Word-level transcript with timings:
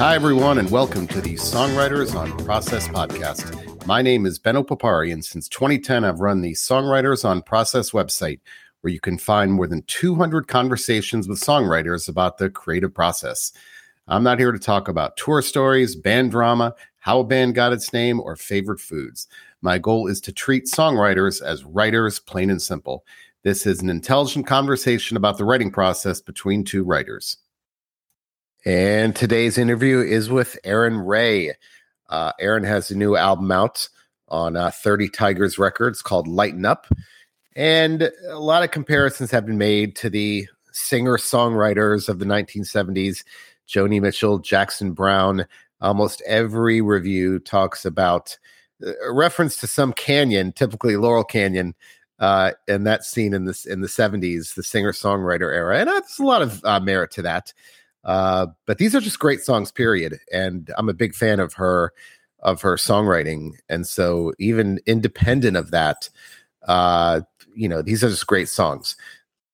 Hi, 0.00 0.14
everyone, 0.14 0.56
and 0.56 0.70
welcome 0.70 1.06
to 1.08 1.20
the 1.20 1.34
Songwriters 1.34 2.14
on 2.14 2.34
Process 2.46 2.88
podcast. 2.88 3.86
My 3.86 4.00
name 4.00 4.24
is 4.24 4.38
Benno 4.38 4.62
Papari, 4.62 5.12
and 5.12 5.22
since 5.22 5.46
2010, 5.50 6.06
I've 6.06 6.20
run 6.20 6.40
the 6.40 6.52
Songwriters 6.52 7.22
on 7.22 7.42
Process 7.42 7.90
website, 7.90 8.40
where 8.80 8.90
you 8.90 8.98
can 8.98 9.18
find 9.18 9.52
more 9.52 9.66
than 9.66 9.82
200 9.88 10.48
conversations 10.48 11.28
with 11.28 11.38
songwriters 11.38 12.08
about 12.08 12.38
the 12.38 12.48
creative 12.48 12.94
process. 12.94 13.52
I'm 14.08 14.22
not 14.22 14.38
here 14.38 14.52
to 14.52 14.58
talk 14.58 14.88
about 14.88 15.18
tour 15.18 15.42
stories, 15.42 15.94
band 15.96 16.30
drama, 16.30 16.74
how 17.00 17.20
a 17.20 17.24
band 17.24 17.54
got 17.54 17.74
its 17.74 17.92
name, 17.92 18.20
or 18.20 18.36
favorite 18.36 18.80
foods. 18.80 19.28
My 19.60 19.76
goal 19.76 20.06
is 20.06 20.22
to 20.22 20.32
treat 20.32 20.64
songwriters 20.64 21.42
as 21.42 21.66
writers, 21.66 22.18
plain 22.18 22.48
and 22.48 22.62
simple. 22.62 23.04
This 23.42 23.66
is 23.66 23.82
an 23.82 23.90
intelligent 23.90 24.46
conversation 24.46 25.18
about 25.18 25.36
the 25.36 25.44
writing 25.44 25.70
process 25.70 26.22
between 26.22 26.64
two 26.64 26.84
writers. 26.84 27.36
And 28.64 29.16
today's 29.16 29.56
interview 29.56 30.00
is 30.00 30.28
with 30.28 30.58
Erin 30.64 30.98
Rae. 30.98 31.54
Uh, 32.10 32.32
Erin 32.38 32.64
has 32.64 32.90
a 32.90 32.96
new 32.96 33.16
album 33.16 33.50
out 33.50 33.88
on 34.28 34.54
uh, 34.54 34.70
30 34.70 35.08
Tigers 35.08 35.58
Records 35.58 36.02
called 36.02 36.28
Lighten 36.28 36.66
Up. 36.66 36.86
And 37.56 38.10
a 38.28 38.38
lot 38.38 38.62
of 38.62 38.70
comparisons 38.70 39.30
have 39.30 39.46
been 39.46 39.56
made 39.56 39.96
to 39.96 40.10
the 40.10 40.46
singer 40.72 41.16
songwriters 41.16 42.08
of 42.08 42.18
the 42.18 42.26
1970s 42.26 43.24
Joni 43.66 44.00
Mitchell, 44.00 44.38
Jackson 44.38 44.92
Browne. 44.92 45.46
Almost 45.80 46.22
every 46.26 46.82
review 46.82 47.38
talks 47.38 47.86
about 47.86 48.36
uh, 48.86 48.92
a 49.02 49.12
reference 49.12 49.56
to 49.58 49.66
some 49.66 49.94
canyon, 49.94 50.52
typically 50.52 50.96
Laurel 50.96 51.24
Canyon, 51.24 51.74
uh, 52.18 52.52
and 52.68 52.86
that 52.86 53.04
scene 53.04 53.32
in 53.32 53.46
this 53.46 53.64
in 53.64 53.80
the 53.80 53.88
70s, 53.88 54.54
the 54.54 54.62
singer 54.62 54.92
songwriter 54.92 55.50
era. 55.50 55.78
And 55.78 55.88
uh, 55.88 55.92
there's 55.92 56.18
a 56.18 56.24
lot 56.24 56.42
of 56.42 56.62
uh, 56.64 56.80
merit 56.80 57.10
to 57.12 57.22
that. 57.22 57.54
Uh, 58.04 58.46
but 58.66 58.78
these 58.78 58.94
are 58.94 59.00
just 59.00 59.18
great 59.18 59.40
songs, 59.40 59.70
period. 59.70 60.18
And 60.32 60.70
I'm 60.76 60.88
a 60.88 60.94
big 60.94 61.14
fan 61.14 61.40
of 61.40 61.54
her 61.54 61.92
of 62.42 62.62
her 62.62 62.76
songwriting. 62.76 63.52
And 63.68 63.86
so 63.86 64.32
even 64.38 64.80
independent 64.86 65.56
of 65.56 65.70
that, 65.72 66.08
uh, 66.66 67.20
you 67.54 67.68
know, 67.68 67.82
these 67.82 68.02
are 68.02 68.08
just 68.08 68.26
great 68.26 68.48
songs. 68.48 68.96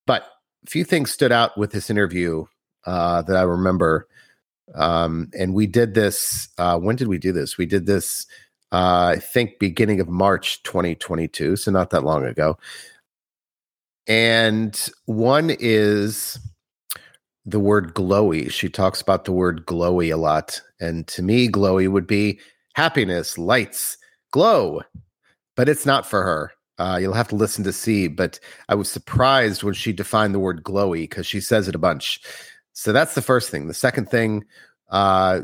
But 0.07 0.23
a 0.65 0.71
few 0.71 0.85
things 0.85 1.11
stood 1.11 1.33
out 1.33 1.59
with 1.59 1.73
this 1.73 1.91
interview 1.91 2.47
uh, 2.85 3.23
that 3.23 3.37
I 3.37 3.43
remember. 3.43 4.07
Um, 4.75 5.31
and 5.37 5.55
we 5.55 5.67
did 5.67 5.95
this. 5.95 6.49
Uh, 6.59 6.79
when 6.79 6.97
did 6.97 7.09
we 7.09 7.19
do 7.19 7.33
this? 7.33 7.59
We 7.59 7.67
did 7.67 7.87
this, 7.87 8.27
uh, 8.73 9.15
I 9.15 9.19
think, 9.19 9.59
beginning 9.59 10.01
of 10.01 10.09
March 10.09 10.63
2022. 10.63 11.57
So 11.57 11.71
not 11.71 11.91
that 11.91 12.05
long 12.05 12.25
ago. 12.25 12.59
And 14.07 14.89
one 15.07 15.51
is 15.51 16.39
the 17.47 17.61
word 17.61 17.95
glowy. 17.95 18.51
She 18.51 18.69
talks 18.69 19.01
about 19.01 19.25
the 19.25 19.33
word 19.33 19.65
glowy 19.67 20.13
a 20.13 20.17
lot. 20.17 20.61
And 20.81 21.07
to 21.09 21.23
me, 21.23 21.49
glowy 21.49 21.89
would 21.89 22.07
be 22.07 22.41
happiness, 22.75 23.39
lights, 23.39 23.97
glow. 24.33 24.83
But 25.55 25.69
it's 25.69 25.87
not 25.87 26.05
for 26.05 26.23
her. 26.23 26.53
Uh, 26.79 26.99
you'll 27.01 27.15
have 27.15 27.29
to 27.29 27.37
listen 27.37 27.65
to 27.65 27.73
see. 27.73 28.09
But 28.09 28.39
I 28.69 28.75
was 28.75 28.91
surprised 28.91 29.63
when 29.63 29.75
she 29.75 29.93
defined 29.93 30.35
the 30.35 30.41
word 30.41 30.65
glowy 30.65 31.03
because 31.03 31.27
she 31.27 31.41
says 31.41 31.69
it 31.69 31.75
a 31.75 31.79
bunch. 31.79 32.21
So 32.73 32.93
that's 32.93 33.15
the 33.15 33.23
first 33.23 33.49
thing. 33.51 33.69
The 33.69 33.75
second 33.75 34.11
thing 34.11 34.45
uh, 34.91 35.43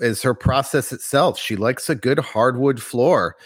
is 0.00 0.22
her 0.22 0.34
process 0.34 0.92
itself. 0.92 1.38
She 1.38 1.54
likes 1.54 1.88
a 1.88 1.94
good 1.94 2.18
hardwood 2.18 2.82
floor 2.82 3.36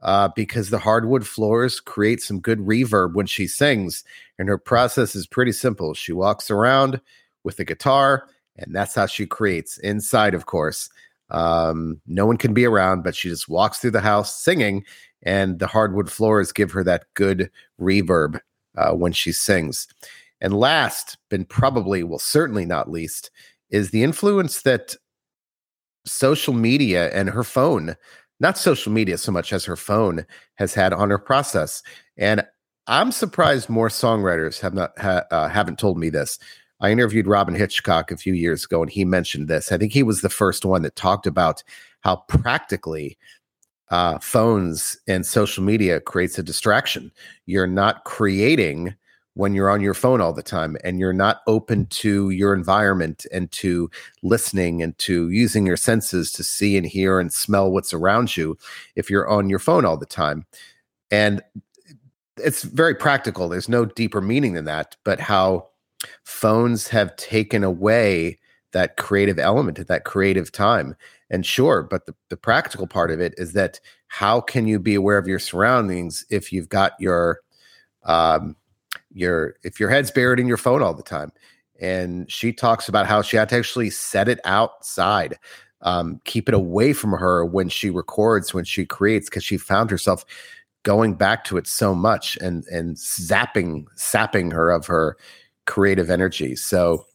uh, 0.00 0.28
because 0.34 0.70
the 0.70 0.78
hardwood 0.78 1.26
floors 1.26 1.80
create 1.80 2.22
some 2.22 2.40
good 2.40 2.60
reverb 2.60 3.14
when 3.14 3.26
she 3.26 3.46
sings. 3.46 4.04
And 4.38 4.48
her 4.48 4.58
process 4.58 5.14
is 5.14 5.26
pretty 5.26 5.52
simple. 5.52 5.92
She 5.92 6.12
walks 6.12 6.50
around, 6.50 7.00
with 7.44 7.58
a 7.60 7.64
guitar, 7.64 8.28
and 8.56 8.74
that's 8.74 8.94
how 8.94 9.06
she 9.06 9.26
creates 9.26 9.78
inside, 9.78 10.34
of 10.34 10.46
course. 10.46 10.90
Um, 11.30 12.00
no 12.06 12.26
one 12.26 12.38
can 12.38 12.54
be 12.54 12.64
around, 12.64 13.02
but 13.04 13.14
she 13.14 13.28
just 13.28 13.48
walks 13.48 13.78
through 13.78 13.92
the 13.92 14.00
house 14.00 14.42
singing, 14.42 14.84
and 15.22 15.58
the 15.58 15.66
hardwood 15.66 16.10
floors 16.10 16.52
give 16.52 16.70
her 16.72 16.84
that 16.84 17.04
good 17.14 17.50
reverb 17.80 18.40
uh, 18.76 18.92
when 18.92 19.12
she 19.12 19.32
sings. 19.32 19.86
And 20.40 20.54
last, 20.54 21.18
but 21.28 21.48
probably, 21.48 22.02
well, 22.02 22.18
certainly 22.18 22.64
not 22.64 22.90
least, 22.90 23.30
is 23.70 23.90
the 23.90 24.04
influence 24.04 24.62
that 24.62 24.94
social 26.06 26.54
media 26.54 27.10
and 27.12 27.28
her 27.28 27.44
phone, 27.44 27.96
not 28.40 28.56
social 28.56 28.92
media 28.92 29.18
so 29.18 29.32
much 29.32 29.52
as 29.52 29.64
her 29.64 29.76
phone, 29.76 30.24
has 30.54 30.74
had 30.74 30.92
on 30.92 31.10
her 31.10 31.18
process. 31.18 31.82
And 32.16 32.44
I'm 32.86 33.12
surprised 33.12 33.68
more 33.68 33.88
songwriters 33.88 34.60
have 34.60 34.74
not 34.74 34.92
ha- 34.98 35.24
uh, 35.30 35.48
haven't 35.48 35.78
told 35.78 35.98
me 35.98 36.08
this. 36.08 36.38
I 36.80 36.90
interviewed 36.90 37.26
Robyn 37.26 37.54
Hitchcock 37.54 38.10
a 38.10 38.16
few 38.16 38.34
years 38.34 38.64
ago, 38.64 38.82
and 38.82 38.90
he 38.90 39.04
mentioned 39.04 39.48
this. 39.48 39.72
I 39.72 39.78
think 39.78 39.92
he 39.92 40.02
was 40.02 40.20
the 40.20 40.28
first 40.28 40.64
one 40.64 40.82
that 40.82 40.96
talked 40.96 41.26
about 41.26 41.62
how 42.00 42.16
practically 42.28 43.18
uh, 43.90 44.18
phones 44.18 44.98
and 45.08 45.26
social 45.26 45.64
media 45.64 46.00
creates 46.00 46.38
a 46.38 46.42
distraction. 46.42 47.10
You're 47.46 47.66
not 47.66 48.04
creating 48.04 48.94
when 49.34 49.54
you're 49.54 49.70
on 49.70 49.80
your 49.80 49.94
phone 49.94 50.20
all 50.20 50.32
the 50.32 50.42
time, 50.42 50.76
and 50.82 50.98
you're 50.98 51.12
not 51.12 51.42
open 51.46 51.86
to 51.86 52.30
your 52.30 52.52
environment 52.54 53.24
and 53.32 53.50
to 53.52 53.88
listening 54.22 54.82
and 54.82 54.98
to 54.98 55.30
using 55.30 55.64
your 55.64 55.76
senses 55.76 56.32
to 56.32 56.42
see 56.42 56.76
and 56.76 56.86
hear 56.86 57.20
and 57.20 57.32
smell 57.32 57.70
what's 57.70 57.94
around 57.94 58.36
you 58.36 58.58
if 58.96 59.08
you're 59.08 59.28
on 59.28 59.48
your 59.48 59.60
phone 59.60 59.84
all 59.84 59.96
the 59.96 60.06
time. 60.06 60.44
And 61.10 61.40
it's 62.36 62.62
very 62.62 62.94
practical. 62.94 63.48
There's 63.48 63.68
no 63.68 63.84
deeper 63.84 64.20
meaning 64.20 64.54
than 64.54 64.64
that, 64.64 64.96
but 65.04 65.20
how 65.20 65.67
phones 66.24 66.88
have 66.88 67.14
taken 67.16 67.64
away 67.64 68.38
that 68.72 68.96
creative 68.96 69.38
element 69.38 69.78
at 69.78 69.88
that 69.88 70.04
creative 70.04 70.52
time. 70.52 70.94
And 71.30 71.44
sure 71.44 71.82
but 71.82 72.06
the, 72.06 72.14
the 72.28 72.36
practical 72.36 72.86
part 72.86 73.10
of 73.10 73.20
it 73.20 73.34
is 73.36 73.52
that 73.52 73.80
how 74.08 74.40
can 74.40 74.66
you 74.66 74.78
be 74.78 74.94
aware 74.94 75.18
of 75.18 75.26
your 75.26 75.38
surroundings 75.38 76.24
if 76.30 76.52
you've 76.52 76.68
got 76.68 76.92
your 76.98 77.40
um 78.04 78.56
your 79.12 79.56
if 79.62 79.80
your 79.80 79.90
head's 79.90 80.10
buried 80.10 80.40
in 80.40 80.46
your 80.46 80.56
phone 80.56 80.82
all 80.82 80.94
the 80.94 81.02
time? 81.02 81.32
And 81.80 82.30
she 82.30 82.52
talks 82.52 82.88
about 82.88 83.06
how 83.06 83.22
she 83.22 83.36
had 83.36 83.48
to 83.50 83.56
actually 83.56 83.90
set 83.90 84.28
it 84.28 84.40
outside 84.44 85.38
um, 85.82 86.20
keep 86.24 86.48
it 86.48 86.54
away 86.54 86.92
from 86.92 87.12
her 87.12 87.44
when 87.44 87.68
she 87.68 87.90
records 87.90 88.52
when 88.52 88.64
she 88.64 88.84
creates 88.84 89.28
because 89.28 89.44
she 89.44 89.56
found 89.56 89.90
herself 89.90 90.24
going 90.82 91.14
back 91.14 91.44
to 91.44 91.56
it 91.56 91.66
so 91.66 91.94
much 91.94 92.36
and 92.38 92.64
and 92.66 92.96
zapping 92.96 93.84
sapping 93.94 94.50
her 94.50 94.70
of 94.70 94.86
her 94.86 95.16
creative 95.68 96.10
energy. 96.10 96.56
So, 96.56 97.06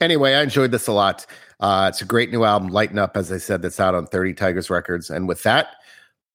anyway, 0.00 0.34
I 0.34 0.42
enjoyed 0.42 0.70
this 0.70 0.86
a 0.86 0.92
lot. 0.92 1.26
Uh, 1.58 1.86
it's 1.88 2.02
a 2.02 2.04
great 2.04 2.30
new 2.30 2.44
album, 2.44 2.68
Lighten 2.68 2.98
Up, 2.98 3.16
as 3.16 3.32
I 3.32 3.38
said, 3.38 3.62
that's 3.62 3.80
out 3.80 3.94
on 3.94 4.06
30 4.06 4.34
Tigers 4.34 4.70
Records. 4.70 5.10
And 5.10 5.26
with 5.26 5.42
that, 5.42 5.68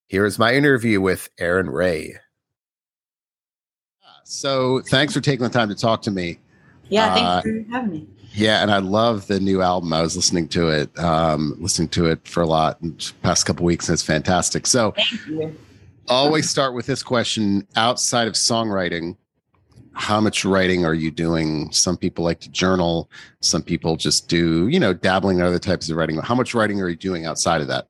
here 0.07 0.25
is 0.25 0.37
my 0.37 0.53
interview 0.53 0.99
with 0.99 1.29
Erin 1.37 1.69
Rae. 1.69 2.15
So, 4.25 4.81
thanks 4.81 5.13
for 5.13 5.21
taking 5.21 5.43
the 5.43 5.49
time 5.49 5.69
to 5.69 5.75
talk 5.75 6.01
to 6.03 6.11
me. 6.11 6.39
Yeah, 6.89 7.13
thanks 7.13 7.27
uh, 7.27 7.41
for 7.41 7.71
having 7.71 7.91
me. 7.91 8.07
Yeah, 8.33 8.61
and 8.61 8.71
I 8.71 8.77
love 8.77 9.27
the 9.27 9.39
new 9.39 9.61
album. 9.61 9.91
I 9.93 10.01
was 10.01 10.15
listening 10.15 10.47
to 10.49 10.69
it, 10.69 10.97
um, 10.97 11.55
listening 11.59 11.89
to 11.89 12.05
it 12.05 12.25
for 12.27 12.41
a 12.41 12.45
lot 12.45 12.77
in 12.81 12.95
the 12.95 13.11
past 13.23 13.45
couple 13.45 13.65
weeks, 13.65 13.89
and 13.89 13.93
it's 13.93 14.03
fantastic. 14.03 14.65
So, 14.65 14.93
always 16.07 16.49
start 16.49 16.73
with 16.73 16.85
this 16.85 17.03
question: 17.03 17.67
outside 17.75 18.29
of 18.29 18.35
songwriting, 18.35 19.17
how 19.93 20.21
much 20.21 20.45
writing 20.45 20.85
are 20.85 20.93
you 20.93 21.11
doing? 21.11 21.71
Some 21.71 21.97
people 21.97 22.23
like 22.23 22.39
to 22.41 22.49
journal. 22.49 23.09
Some 23.41 23.61
people 23.61 23.97
just 23.97 24.27
do, 24.27 24.67
you 24.67 24.79
know, 24.79 24.93
dabbling 24.93 25.39
in 25.39 25.45
other 25.45 25.59
types 25.59 25.89
of 25.89 25.97
writing. 25.97 26.17
How 26.17 26.35
much 26.35 26.53
writing 26.53 26.79
are 26.81 26.89
you 26.89 26.95
doing 26.95 27.25
outside 27.25 27.61
of 27.61 27.67
that? 27.67 27.87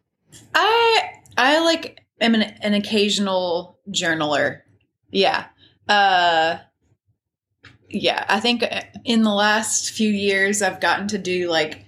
I 0.56 1.12
I 1.38 1.59
like 1.59 2.03
am 2.19 2.35
an, 2.35 2.41
an 2.41 2.73
occasional 2.73 3.77
journaler. 3.89 4.62
Yeah. 5.12 5.45
Uh 5.88 6.57
yeah, 7.89 8.25
I 8.30 8.39
think 8.39 8.63
in 9.04 9.24
the 9.24 9.33
last 9.33 9.92
few 9.92 10.09
years 10.09 10.62
I've 10.62 10.80
gotten 10.80 11.07
to 11.09 11.18
do 11.18 11.50
like 11.50 11.86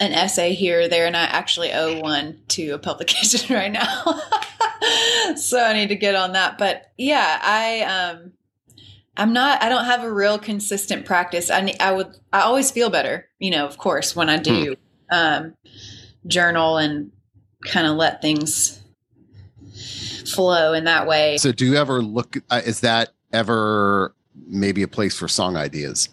an 0.00 0.12
essay 0.12 0.54
here 0.54 0.80
or 0.80 0.88
there 0.88 1.06
and 1.06 1.16
I 1.16 1.24
actually 1.24 1.72
owe 1.72 2.00
one 2.00 2.40
to 2.48 2.70
a 2.70 2.78
publication 2.78 3.54
right 3.54 3.70
now. 3.70 4.20
so 5.36 5.62
I 5.62 5.74
need 5.74 5.88
to 5.88 5.96
get 5.96 6.16
on 6.16 6.32
that. 6.32 6.58
But 6.58 6.90
yeah, 6.96 7.38
I 7.40 7.82
um 7.82 8.32
I'm 9.16 9.32
not, 9.32 9.62
I 9.62 9.68
don't 9.68 9.84
have 9.84 10.02
a 10.02 10.12
real 10.12 10.38
consistent 10.38 11.06
practice. 11.06 11.50
I, 11.50 11.74
I 11.80 11.92
would, 11.92 12.16
I 12.32 12.40
always 12.40 12.70
feel 12.70 12.90
better, 12.90 13.28
you 13.38 13.50
know, 13.50 13.66
of 13.66 13.78
course, 13.78 14.16
when 14.16 14.28
I 14.28 14.38
do 14.38 14.74
hmm. 15.10 15.14
um, 15.14 15.54
journal 16.26 16.78
and 16.78 17.12
kind 17.64 17.86
of 17.86 17.96
let 17.96 18.20
things 18.20 18.80
flow 20.26 20.72
in 20.72 20.84
that 20.84 21.06
way. 21.06 21.36
So, 21.38 21.52
do 21.52 21.64
you 21.64 21.76
ever 21.76 22.02
look, 22.02 22.36
uh, 22.50 22.62
is 22.64 22.80
that 22.80 23.10
ever 23.32 24.14
maybe 24.46 24.82
a 24.82 24.88
place 24.88 25.16
for 25.16 25.28
song 25.28 25.56
ideas? 25.56 26.08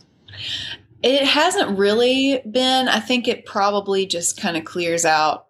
It 1.01 1.25
hasn't 1.25 1.77
really 1.77 2.41
been. 2.49 2.87
I 2.87 2.99
think 2.99 3.27
it 3.27 3.45
probably 3.45 4.05
just 4.05 4.39
kind 4.39 4.55
of 4.55 4.65
clears 4.65 5.05
out 5.05 5.47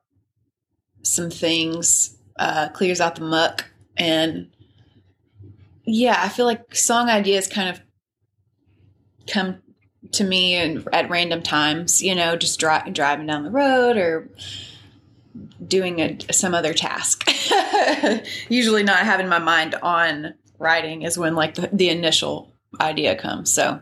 some 1.04 1.30
things, 1.30 2.18
uh, 2.39 2.69
clears 2.69 3.01
out 3.01 3.15
the 3.15 3.25
muck 3.25 3.65
and 3.97 4.47
yeah, 5.91 6.19
I 6.21 6.29
feel 6.29 6.45
like 6.45 6.73
song 6.75 7.09
ideas 7.09 7.47
kind 7.47 7.69
of 7.69 7.81
come 9.27 9.61
to 10.13 10.23
me 10.23 10.55
and 10.55 10.88
at 10.93 11.09
random 11.09 11.41
times, 11.41 12.01
you 12.01 12.15
know, 12.15 12.35
just 12.35 12.59
dri- 12.59 12.91
driving 12.91 13.27
down 13.27 13.43
the 13.43 13.51
road 13.51 13.97
or 13.97 14.29
doing 15.65 15.99
a, 15.99 16.17
some 16.31 16.53
other 16.53 16.73
task. 16.73 17.29
Usually 18.49 18.83
not 18.83 18.99
having 18.99 19.27
my 19.27 19.39
mind 19.39 19.75
on 19.81 20.33
writing 20.59 21.01
is 21.03 21.17
when 21.17 21.35
like 21.35 21.55
the, 21.55 21.69
the 21.71 21.89
initial 21.89 22.53
idea 22.79 23.15
comes. 23.15 23.53
So 23.53 23.81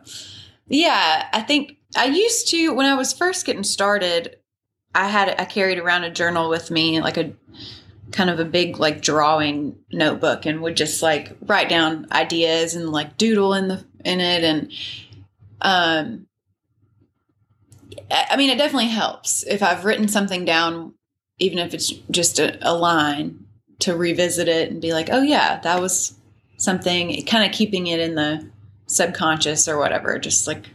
yeah, 0.67 1.29
I 1.31 1.41
think 1.41 1.77
I 1.95 2.05
used 2.05 2.49
to 2.49 2.73
when 2.73 2.85
I 2.85 2.95
was 2.95 3.13
first 3.13 3.45
getting 3.45 3.63
started, 3.63 4.37
I 4.93 5.07
had 5.07 5.39
I 5.39 5.45
carried 5.45 5.77
around 5.77 6.03
a 6.03 6.11
journal 6.11 6.49
with 6.49 6.71
me, 6.71 7.01
like 7.01 7.17
a 7.17 7.33
kind 8.11 8.29
of 8.29 8.39
a 8.39 8.45
big 8.45 8.79
like 8.79 9.01
drawing 9.01 9.77
notebook 9.91 10.45
and 10.45 10.61
would 10.61 10.77
just 10.77 11.01
like 11.01 11.35
write 11.41 11.69
down 11.69 12.07
ideas 12.11 12.75
and 12.75 12.89
like 12.89 13.17
doodle 13.17 13.53
in 13.53 13.67
the 13.67 13.85
in 14.03 14.19
it. 14.19 14.43
And 14.43 14.71
um 15.61 16.27
I 18.11 18.37
mean 18.37 18.49
it 18.49 18.57
definitely 18.57 18.89
helps. 18.89 19.43
If 19.43 19.61
I've 19.61 19.85
written 19.85 20.07
something 20.07 20.45
down 20.45 20.93
even 21.39 21.59
if 21.59 21.73
it's 21.73 21.89
just 22.11 22.39
a, 22.39 22.57
a 22.61 22.73
line 22.73 23.45
to 23.79 23.95
revisit 23.95 24.47
it 24.47 24.71
and 24.71 24.81
be 24.81 24.93
like 24.93 25.09
oh 25.11 25.21
yeah 25.21 25.59
that 25.61 25.81
was 25.81 26.13
something 26.57 27.25
kind 27.25 27.45
of 27.45 27.57
keeping 27.57 27.87
it 27.87 27.99
in 27.99 28.15
the 28.15 28.49
subconscious 28.87 29.67
or 29.67 29.77
whatever 29.77 30.19
just 30.19 30.47
like 30.47 30.65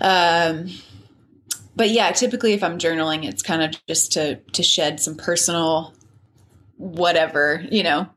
um 0.00 0.68
but 1.74 1.90
yeah 1.90 2.12
typically 2.12 2.52
if 2.52 2.62
i'm 2.62 2.78
journaling 2.78 3.24
it's 3.24 3.42
kind 3.42 3.62
of 3.62 3.86
just 3.86 4.12
to 4.12 4.36
to 4.52 4.62
shed 4.62 5.00
some 5.00 5.16
personal 5.16 5.92
whatever, 6.80 7.62
you 7.70 7.82
know, 7.82 8.08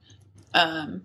um, 0.53 1.01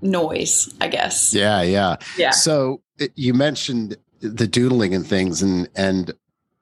noise, 0.00 0.74
I 0.80 0.88
guess. 0.88 1.34
Yeah, 1.34 1.62
yeah. 1.62 1.96
Yeah. 2.16 2.30
So 2.30 2.80
you 3.14 3.34
mentioned 3.34 3.96
the 4.20 4.46
doodling 4.46 4.94
and 4.94 5.06
things 5.06 5.42
and 5.42 5.68
and 5.76 6.12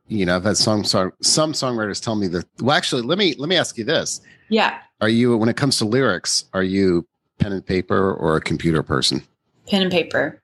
you 0.09 0.27
know, 0.27 0.37
I've 0.37 0.45
had 0.45 0.57
some 0.57 0.85
song 0.85 1.13
some 1.23 1.53
songwriters 1.53 2.03
tell 2.03 2.17
me 2.17 2.27
that 2.29 2.47
well 2.61 2.77
actually 2.77 3.03
let 3.03 3.19
me 3.19 3.35
let 3.39 3.49
me 3.49 3.57
ask 3.57 3.79
you 3.79 3.85
this. 3.85 4.21
Yeah. 4.49 4.79
Are 5.01 5.09
you 5.09 5.37
when 5.37 5.49
it 5.49 5.57
comes 5.57 5.79
to 5.79 5.85
lyrics, 5.85 6.45
are 6.53 6.65
you 6.65 7.07
pen 7.39 7.53
and 7.53 7.65
paper 7.65 8.13
or 8.13 8.37
a 8.37 8.41
computer 8.41 8.83
person? 8.83 9.23
Pen 9.69 9.83
and 9.83 9.93
paper. 9.93 10.43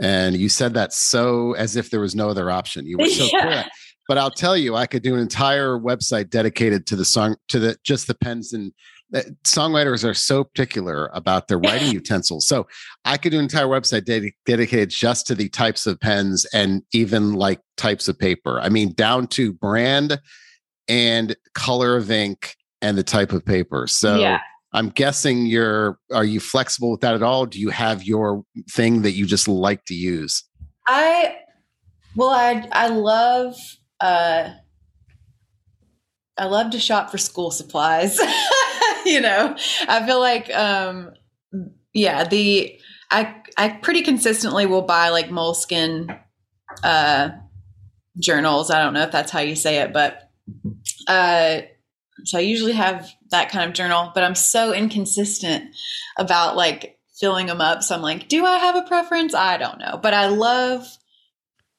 And 0.00 0.36
you 0.36 0.48
said 0.48 0.74
that 0.74 0.92
so 0.92 1.52
as 1.52 1.76
if 1.76 1.90
there 1.90 2.00
was 2.00 2.16
no 2.16 2.28
other 2.28 2.50
option. 2.50 2.86
You 2.86 2.98
were 2.98 3.06
so 3.06 3.24
yeah. 3.32 3.42
clear 3.42 3.64
but 4.08 4.18
I'll 4.18 4.30
tell 4.30 4.56
you, 4.56 4.74
I 4.74 4.86
could 4.86 5.02
do 5.02 5.14
an 5.14 5.20
entire 5.20 5.78
website 5.78 6.30
dedicated 6.30 6.86
to 6.88 6.96
the 6.96 7.04
song, 7.04 7.36
to 7.48 7.58
the 7.58 7.76
just 7.82 8.06
the 8.06 8.14
pens 8.14 8.52
and 8.52 8.72
uh, 9.14 9.20
songwriters 9.44 10.08
are 10.08 10.14
so 10.14 10.44
particular 10.44 11.10
about 11.14 11.48
their 11.48 11.58
writing 11.58 11.92
utensils. 11.92 12.46
So 12.46 12.66
I 13.04 13.16
could 13.16 13.30
do 13.30 13.38
an 13.38 13.44
entire 13.44 13.66
website 13.66 14.04
ded- 14.04 14.32
dedicated 14.44 14.90
just 14.90 15.26
to 15.28 15.34
the 15.34 15.48
types 15.48 15.86
of 15.86 16.00
pens 16.00 16.46
and 16.52 16.82
even 16.92 17.34
like 17.34 17.60
types 17.76 18.08
of 18.08 18.18
paper. 18.18 18.60
I 18.60 18.68
mean, 18.68 18.92
down 18.94 19.28
to 19.28 19.52
brand 19.52 20.20
and 20.88 21.36
color 21.54 21.96
of 21.96 22.10
ink 22.10 22.56
and 22.82 22.98
the 22.98 23.02
type 23.02 23.32
of 23.32 23.44
paper. 23.44 23.86
So 23.86 24.18
yeah. 24.18 24.40
I'm 24.72 24.88
guessing 24.88 25.46
you're 25.46 25.98
are 26.12 26.24
you 26.24 26.40
flexible 26.40 26.90
with 26.90 27.00
that 27.00 27.14
at 27.14 27.22
all? 27.22 27.46
Do 27.46 27.60
you 27.60 27.70
have 27.70 28.02
your 28.02 28.44
thing 28.70 29.02
that 29.02 29.12
you 29.12 29.26
just 29.26 29.46
like 29.46 29.84
to 29.86 29.94
use? 29.94 30.42
I 30.86 31.36
well 32.16 32.30
I 32.30 32.68
I 32.72 32.88
love 32.88 33.56
uh, 34.04 34.50
I 36.36 36.44
love 36.44 36.72
to 36.72 36.80
shop 36.80 37.10
for 37.10 37.16
school 37.16 37.50
supplies. 37.50 38.18
you 39.06 39.20
know, 39.20 39.56
I 39.88 40.06
feel 40.06 40.20
like, 40.20 40.54
um, 40.54 41.14
yeah, 41.94 42.24
the 42.24 42.78
I 43.10 43.36
I 43.56 43.70
pretty 43.70 44.02
consistently 44.02 44.66
will 44.66 44.82
buy 44.82 45.08
like 45.08 45.30
moleskin 45.30 46.14
uh, 46.82 47.30
journals. 48.18 48.70
I 48.70 48.82
don't 48.82 48.92
know 48.92 49.04
if 49.04 49.12
that's 49.12 49.30
how 49.30 49.40
you 49.40 49.56
say 49.56 49.78
it, 49.78 49.94
but 49.94 50.30
uh, 51.06 51.60
so 52.24 52.36
I 52.36 52.42
usually 52.42 52.72
have 52.72 53.10
that 53.30 53.48
kind 53.48 53.66
of 53.66 53.74
journal. 53.74 54.10
But 54.14 54.24
I'm 54.24 54.34
so 54.34 54.74
inconsistent 54.74 55.74
about 56.18 56.56
like 56.56 56.98
filling 57.18 57.46
them 57.46 57.62
up. 57.62 57.82
So 57.82 57.94
I'm 57.94 58.02
like, 58.02 58.28
do 58.28 58.44
I 58.44 58.58
have 58.58 58.76
a 58.76 58.82
preference? 58.82 59.34
I 59.34 59.56
don't 59.56 59.78
know, 59.78 59.98
but 60.02 60.12
I 60.12 60.26
love 60.26 60.86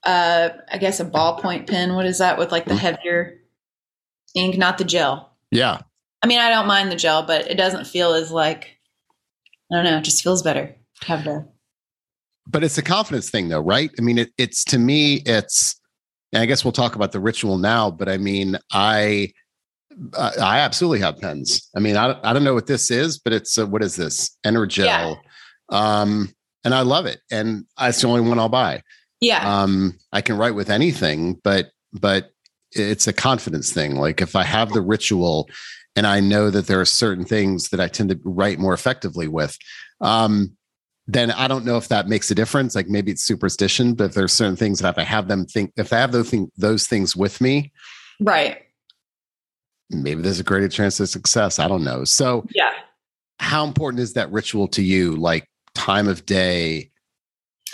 uh, 0.05 0.49
I 0.71 0.77
guess 0.77 0.99
a 0.99 1.05
ballpoint 1.05 1.67
pen. 1.67 1.95
What 1.95 2.05
is 2.05 2.19
that 2.19 2.37
with 2.37 2.51
like 2.51 2.65
the 2.65 2.71
mm-hmm. 2.71 2.79
heavier 2.79 3.41
ink, 4.35 4.57
not 4.57 4.77
the 4.77 4.83
gel? 4.83 5.35
Yeah. 5.51 5.81
I 6.21 6.27
mean, 6.27 6.39
I 6.39 6.49
don't 6.49 6.67
mind 6.67 6.91
the 6.91 6.95
gel, 6.95 7.23
but 7.23 7.49
it 7.49 7.55
doesn't 7.55 7.85
feel 7.85 8.13
as 8.13 8.31
like 8.31 8.77
I 9.71 9.75
don't 9.75 9.85
know. 9.85 9.97
It 9.97 10.03
just 10.03 10.23
feels 10.23 10.43
better 10.43 10.75
to 11.01 11.07
have 11.07 11.23
the. 11.23 11.47
But 12.47 12.63
it's 12.63 12.77
a 12.77 12.83
confidence 12.83 13.29
thing, 13.29 13.49
though, 13.49 13.61
right? 13.61 13.89
I 13.97 14.01
mean, 14.01 14.19
it, 14.19 14.31
it's 14.37 14.63
to 14.65 14.77
me, 14.77 15.23
it's. 15.25 15.79
And 16.33 16.41
I 16.41 16.45
guess 16.45 16.65
we'll 16.65 16.71
talk 16.71 16.95
about 16.95 17.11
the 17.11 17.19
ritual 17.19 17.57
now, 17.57 17.89
but 17.91 18.09
I 18.09 18.17
mean, 18.17 18.57
I. 18.71 19.31
I 20.13 20.59
absolutely 20.59 20.99
have 20.99 21.17
pens. 21.19 21.69
I 21.73 21.79
mean, 21.79 21.95
I, 21.95 22.19
I 22.21 22.33
don't 22.33 22.43
know 22.43 22.53
what 22.53 22.67
this 22.67 22.91
is, 22.91 23.17
but 23.17 23.31
it's 23.31 23.57
a, 23.57 23.65
what 23.65 23.81
is 23.81 23.95
this? 23.95 24.37
Energel. 24.45 24.83
Yeah. 24.83 25.15
Um, 25.69 26.33
and 26.65 26.75
I 26.75 26.81
love 26.81 27.05
it. 27.05 27.21
And 27.31 27.63
it's 27.79 28.01
the 28.01 28.07
only 28.09 28.19
one 28.19 28.37
I'll 28.37 28.49
buy. 28.49 28.81
Yeah. 29.21 29.61
Um, 29.61 29.97
I 30.11 30.21
can 30.21 30.37
write 30.37 30.55
with 30.55 30.69
anything, 30.69 31.35
but 31.43 31.71
but 31.93 32.31
it's 32.71 33.07
a 33.07 33.13
confidence 33.13 33.71
thing. 33.71 33.95
Like 33.95 34.21
if 34.21 34.35
I 34.35 34.43
have 34.43 34.73
the 34.73 34.81
ritual 34.81 35.49
and 35.95 36.05
I 36.05 36.19
know 36.19 36.49
that 36.49 36.67
there 36.67 36.81
are 36.81 36.85
certain 36.85 37.25
things 37.25 37.69
that 37.69 37.79
I 37.79 37.87
tend 37.87 38.09
to 38.09 38.19
write 38.25 38.59
more 38.59 38.73
effectively 38.73 39.27
with, 39.27 39.57
um, 40.01 40.57
then 41.07 41.31
I 41.31 41.47
don't 41.47 41.65
know 41.65 41.77
if 41.77 41.87
that 41.87 42.09
makes 42.09 42.29
a 42.31 42.35
difference. 42.35 42.75
Like 42.75 42.89
maybe 42.89 43.11
it's 43.11 43.23
superstition, 43.23 43.93
but 43.93 44.05
if 44.05 44.13
there's 44.13 44.33
certain 44.33 44.55
things 44.55 44.79
that 44.79 44.89
if 44.89 44.97
I 44.97 45.03
have 45.03 45.27
them 45.27 45.45
think, 45.45 45.71
if 45.77 45.93
I 45.93 45.97
have 45.97 46.11
those, 46.11 46.29
thing, 46.29 46.51
those 46.57 46.87
things 46.87 47.15
with 47.15 47.39
me, 47.39 47.71
right, 48.19 48.57
maybe 49.89 50.21
there's 50.21 50.39
a 50.39 50.43
greater 50.43 50.67
chance 50.67 50.99
of 50.99 51.07
success. 51.07 51.59
I 51.59 51.67
don't 51.67 51.83
know. 51.83 52.03
So 52.03 52.45
yeah, 52.53 52.73
how 53.39 53.65
important 53.65 54.01
is 54.01 54.13
that 54.13 54.31
ritual 54.31 54.67
to 54.69 54.83
you? 54.83 55.15
Like 55.15 55.47
time 55.75 56.07
of 56.07 56.25
day, 56.25 56.91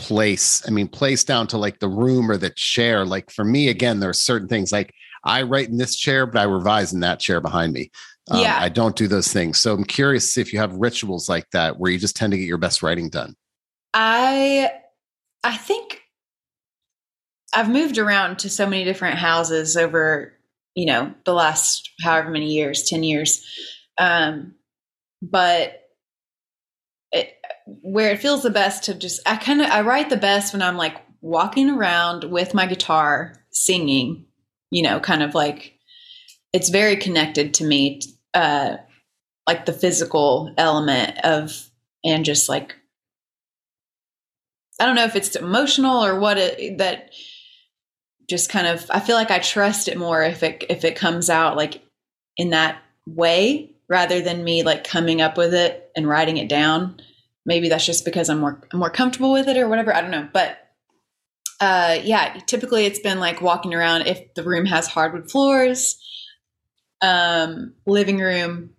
place. 0.01 0.67
I 0.67 0.71
mean, 0.71 0.87
place 0.87 1.23
down 1.23 1.45
to 1.47 1.57
like 1.57 1.79
the 1.79 1.87
room 1.87 2.29
or 2.29 2.35
the 2.35 2.49
chair. 2.49 3.05
Like 3.05 3.29
for 3.29 3.45
me, 3.45 3.69
again, 3.69 3.99
there 3.99 4.09
are 4.09 4.13
certain 4.13 4.47
things 4.47 4.71
like 4.71 4.91
I 5.23 5.43
write 5.43 5.69
in 5.69 5.77
this 5.77 5.95
chair, 5.95 6.25
but 6.25 6.39
I 6.39 6.43
revise 6.43 6.91
in 6.91 7.01
that 7.01 7.19
chair 7.19 7.39
behind 7.39 7.73
me. 7.73 7.91
Um, 8.31 8.41
yeah. 8.41 8.57
I 8.59 8.69
don't 8.69 8.95
do 8.95 9.07
those 9.07 9.31
things. 9.31 9.61
So 9.61 9.73
I'm 9.73 9.83
curious 9.83 10.37
if 10.37 10.51
you 10.51 10.59
have 10.59 10.73
rituals 10.73 11.29
like 11.29 11.45
that 11.51 11.77
where 11.77 11.91
you 11.91 11.99
just 11.99 12.15
tend 12.15 12.31
to 12.31 12.37
get 12.37 12.47
your 12.47 12.57
best 12.57 12.81
writing 12.81 13.09
done. 13.09 13.35
I 13.93 14.71
I 15.43 15.57
think 15.57 16.01
I've 17.53 17.69
moved 17.69 17.97
around 17.97 18.39
to 18.39 18.49
so 18.49 18.65
many 18.65 18.83
different 18.83 19.19
houses 19.19 19.77
over, 19.77 20.33
you 20.73 20.85
know, 20.85 21.13
the 21.25 21.33
last 21.33 21.91
however 22.01 22.31
many 22.31 22.51
years, 22.51 22.83
10 22.83 23.03
years. 23.03 23.45
Um, 23.97 24.55
but 25.21 25.80
it, 27.11 27.33
where 27.65 28.11
it 28.11 28.21
feels 28.21 28.43
the 28.43 28.49
best 28.49 28.83
to 28.83 28.93
just 28.93 29.21
I 29.25 29.35
kind 29.35 29.61
of 29.61 29.67
I 29.67 29.81
write 29.81 30.09
the 30.09 30.17
best 30.17 30.53
when 30.53 30.61
I'm 30.61 30.77
like 30.77 30.97
walking 31.21 31.69
around 31.69 32.25
with 32.25 32.53
my 32.53 32.65
guitar 32.65 33.35
singing, 33.51 34.25
you 34.69 34.83
know, 34.83 34.99
kind 34.99 35.23
of 35.23 35.35
like 35.35 35.75
it's 36.53 36.69
very 36.69 36.95
connected 36.95 37.53
to 37.55 37.65
me 37.65 38.01
uh 38.33 38.77
like 39.47 39.65
the 39.65 39.73
physical 39.73 40.53
element 40.57 41.17
of 41.23 41.69
and 42.03 42.25
just 42.25 42.49
like 42.49 42.75
I 44.79 44.85
don't 44.85 44.95
know 44.95 45.05
if 45.05 45.15
it's 45.15 45.35
emotional 45.35 46.03
or 46.03 46.19
what 46.19 46.37
it 46.37 46.77
that 46.79 47.11
just 48.29 48.49
kind 48.49 48.65
of 48.65 48.89
I 48.89 48.99
feel 48.99 49.15
like 49.15 49.31
I 49.31 49.39
trust 49.39 49.87
it 49.87 49.97
more 49.97 50.23
if 50.23 50.41
it 50.41 50.63
if 50.69 50.85
it 50.85 50.95
comes 50.95 51.29
out 51.29 51.57
like 51.57 51.81
in 52.37 52.51
that 52.51 52.81
way 53.05 53.75
rather 53.91 54.21
than 54.21 54.43
me 54.43 54.63
like 54.63 54.83
coming 54.83 55.21
up 55.21 55.37
with 55.37 55.53
it 55.53 55.91
and 55.95 56.07
writing 56.07 56.37
it 56.37 56.49
down 56.49 56.99
maybe 57.45 57.69
that's 57.69 57.85
just 57.85 58.05
because 58.05 58.29
I'm 58.29 58.39
more 58.39 58.61
more 58.73 58.89
comfortable 58.89 59.31
with 59.31 59.47
it 59.47 59.57
or 59.57 59.67
whatever. 59.67 59.93
I 59.93 60.01
don't 60.01 60.11
know, 60.11 60.27
but 60.31 60.57
uh, 61.59 61.99
yeah, 62.03 62.39
typically 62.45 62.85
it's 62.85 62.99
been 62.99 63.19
like 63.19 63.41
walking 63.41 63.73
around 63.73 64.07
if 64.07 64.33
the 64.33 64.43
room 64.43 64.65
has 64.65 64.87
hardwood 64.87 65.29
floors, 65.29 65.99
um, 67.01 67.73
living 67.85 68.19
room, 68.19 68.71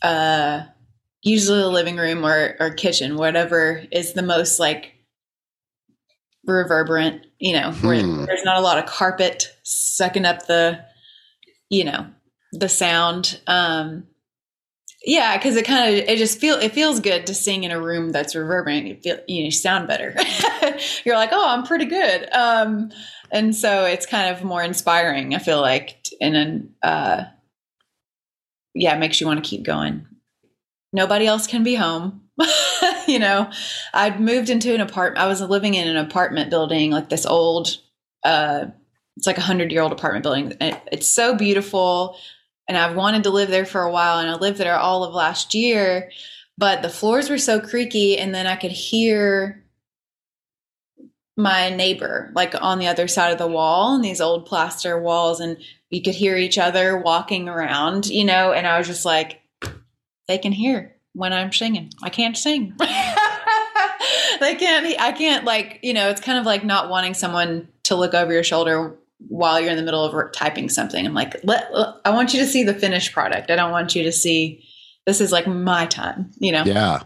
uh, 0.00 0.62
usually 1.22 1.60
the 1.60 1.68
living 1.68 1.96
room 1.96 2.24
or 2.24 2.56
or 2.60 2.70
kitchen, 2.70 3.16
whatever 3.16 3.84
is 3.90 4.12
the 4.12 4.22
most 4.22 4.58
like 4.58 4.94
reverberant. 6.46 7.26
You 7.38 7.54
know, 7.54 7.72
hmm. 7.72 7.86
where 7.86 8.26
there's 8.26 8.44
not 8.44 8.58
a 8.58 8.62
lot 8.62 8.78
of 8.78 8.86
carpet 8.86 9.48
sucking 9.64 10.24
up 10.24 10.46
the, 10.46 10.84
you 11.68 11.84
know, 11.84 12.06
the 12.52 12.68
sound. 12.68 13.40
Um, 13.46 14.06
yeah, 15.04 15.36
because 15.36 15.56
it 15.56 15.64
kind 15.64 15.88
of 15.88 16.08
it 16.08 16.18
just 16.18 16.38
feel 16.38 16.56
it 16.56 16.72
feels 16.72 17.00
good 17.00 17.26
to 17.26 17.34
sing 17.34 17.64
in 17.64 17.72
a 17.72 17.80
room 17.80 18.10
that's 18.10 18.34
reverberating. 18.36 18.86
You 18.86 18.96
feel 18.96 19.18
you, 19.26 19.40
know, 19.40 19.44
you 19.46 19.50
sound 19.50 19.88
better. 19.88 20.14
You're 21.04 21.16
like, 21.16 21.30
oh, 21.32 21.48
I'm 21.48 21.64
pretty 21.64 21.86
good. 21.86 22.28
Um, 22.32 22.92
and 23.32 23.54
so 23.54 23.84
it's 23.84 24.06
kind 24.06 24.34
of 24.34 24.44
more 24.44 24.62
inspiring. 24.62 25.34
I 25.34 25.38
feel 25.38 25.60
like, 25.60 26.06
and 26.20 26.34
then 26.34 26.74
uh, 26.82 27.24
yeah, 28.74 28.94
it 28.94 28.98
makes 28.98 29.20
you 29.20 29.26
want 29.26 29.42
to 29.42 29.48
keep 29.48 29.64
going. 29.64 30.06
Nobody 30.92 31.26
else 31.26 31.46
can 31.46 31.64
be 31.64 31.74
home. 31.74 32.22
you 33.06 33.18
know, 33.18 33.50
I'd 33.92 34.20
moved 34.20 34.50
into 34.50 34.74
an 34.74 34.80
apartment. 34.80 35.22
I 35.22 35.26
was 35.26 35.40
living 35.40 35.74
in 35.74 35.88
an 35.88 35.96
apartment 35.96 36.50
building, 36.50 36.90
like 36.90 37.08
this 37.08 37.26
old, 37.26 37.78
uh, 38.24 38.66
it's 39.16 39.26
like 39.26 39.38
a 39.38 39.42
hundred 39.42 39.72
year 39.72 39.82
old 39.82 39.92
apartment 39.92 40.22
building. 40.22 40.54
It's 40.60 41.08
so 41.08 41.34
beautiful. 41.36 42.16
And 42.68 42.78
I've 42.78 42.96
wanted 42.96 43.24
to 43.24 43.30
live 43.30 43.48
there 43.48 43.66
for 43.66 43.82
a 43.82 43.90
while. 43.90 44.18
And 44.18 44.30
I 44.30 44.34
lived 44.34 44.58
there 44.58 44.76
all 44.76 45.04
of 45.04 45.14
last 45.14 45.54
year, 45.54 46.10
but 46.56 46.82
the 46.82 46.88
floors 46.88 47.28
were 47.28 47.38
so 47.38 47.60
creaky. 47.60 48.18
And 48.18 48.34
then 48.34 48.46
I 48.46 48.56
could 48.56 48.70
hear 48.70 49.64
my 51.36 51.70
neighbor 51.70 52.30
like 52.34 52.54
on 52.60 52.78
the 52.78 52.86
other 52.86 53.08
side 53.08 53.32
of 53.32 53.38
the 53.38 53.46
wall 53.46 53.94
and 53.94 54.04
these 54.04 54.20
old 54.20 54.46
plaster 54.46 55.00
walls. 55.00 55.40
And 55.40 55.56
you 55.90 56.02
could 56.02 56.14
hear 56.14 56.36
each 56.36 56.58
other 56.58 56.96
walking 56.96 57.48
around, 57.48 58.06
you 58.06 58.24
know, 58.24 58.52
and 58.52 58.66
I 58.66 58.78
was 58.78 58.86
just 58.86 59.04
like, 59.04 59.40
they 60.28 60.38
can 60.38 60.52
hear 60.52 60.94
when 61.14 61.32
I'm 61.32 61.52
singing. 61.52 61.90
I 62.02 62.10
can't 62.10 62.36
sing. 62.36 62.74
they 62.78 64.54
can't, 64.54 65.00
I 65.00 65.12
can't 65.16 65.44
like, 65.44 65.80
you 65.82 65.94
know, 65.94 66.08
it's 66.08 66.20
kind 66.20 66.38
of 66.38 66.46
like 66.46 66.64
not 66.64 66.88
wanting 66.88 67.14
someone 67.14 67.68
to 67.84 67.96
look 67.96 68.14
over 68.14 68.32
your 68.32 68.44
shoulder 68.44 68.96
while 69.28 69.60
you're 69.60 69.70
in 69.70 69.76
the 69.76 69.82
middle 69.82 70.04
of 70.04 70.32
typing 70.32 70.68
something. 70.68 71.06
I'm 71.06 71.14
like, 71.14 71.36
let, 71.44 71.68
I 72.04 72.10
want 72.10 72.34
you 72.34 72.40
to 72.40 72.46
see 72.46 72.62
the 72.62 72.74
finished 72.74 73.12
product. 73.12 73.50
I 73.50 73.56
don't 73.56 73.70
want 73.70 73.94
you 73.94 74.02
to 74.02 74.12
see 74.12 74.64
this 75.06 75.20
is 75.20 75.32
like 75.32 75.46
my 75.46 75.86
time, 75.86 76.30
you 76.38 76.52
know? 76.52 76.64
Yeah. 76.64 77.02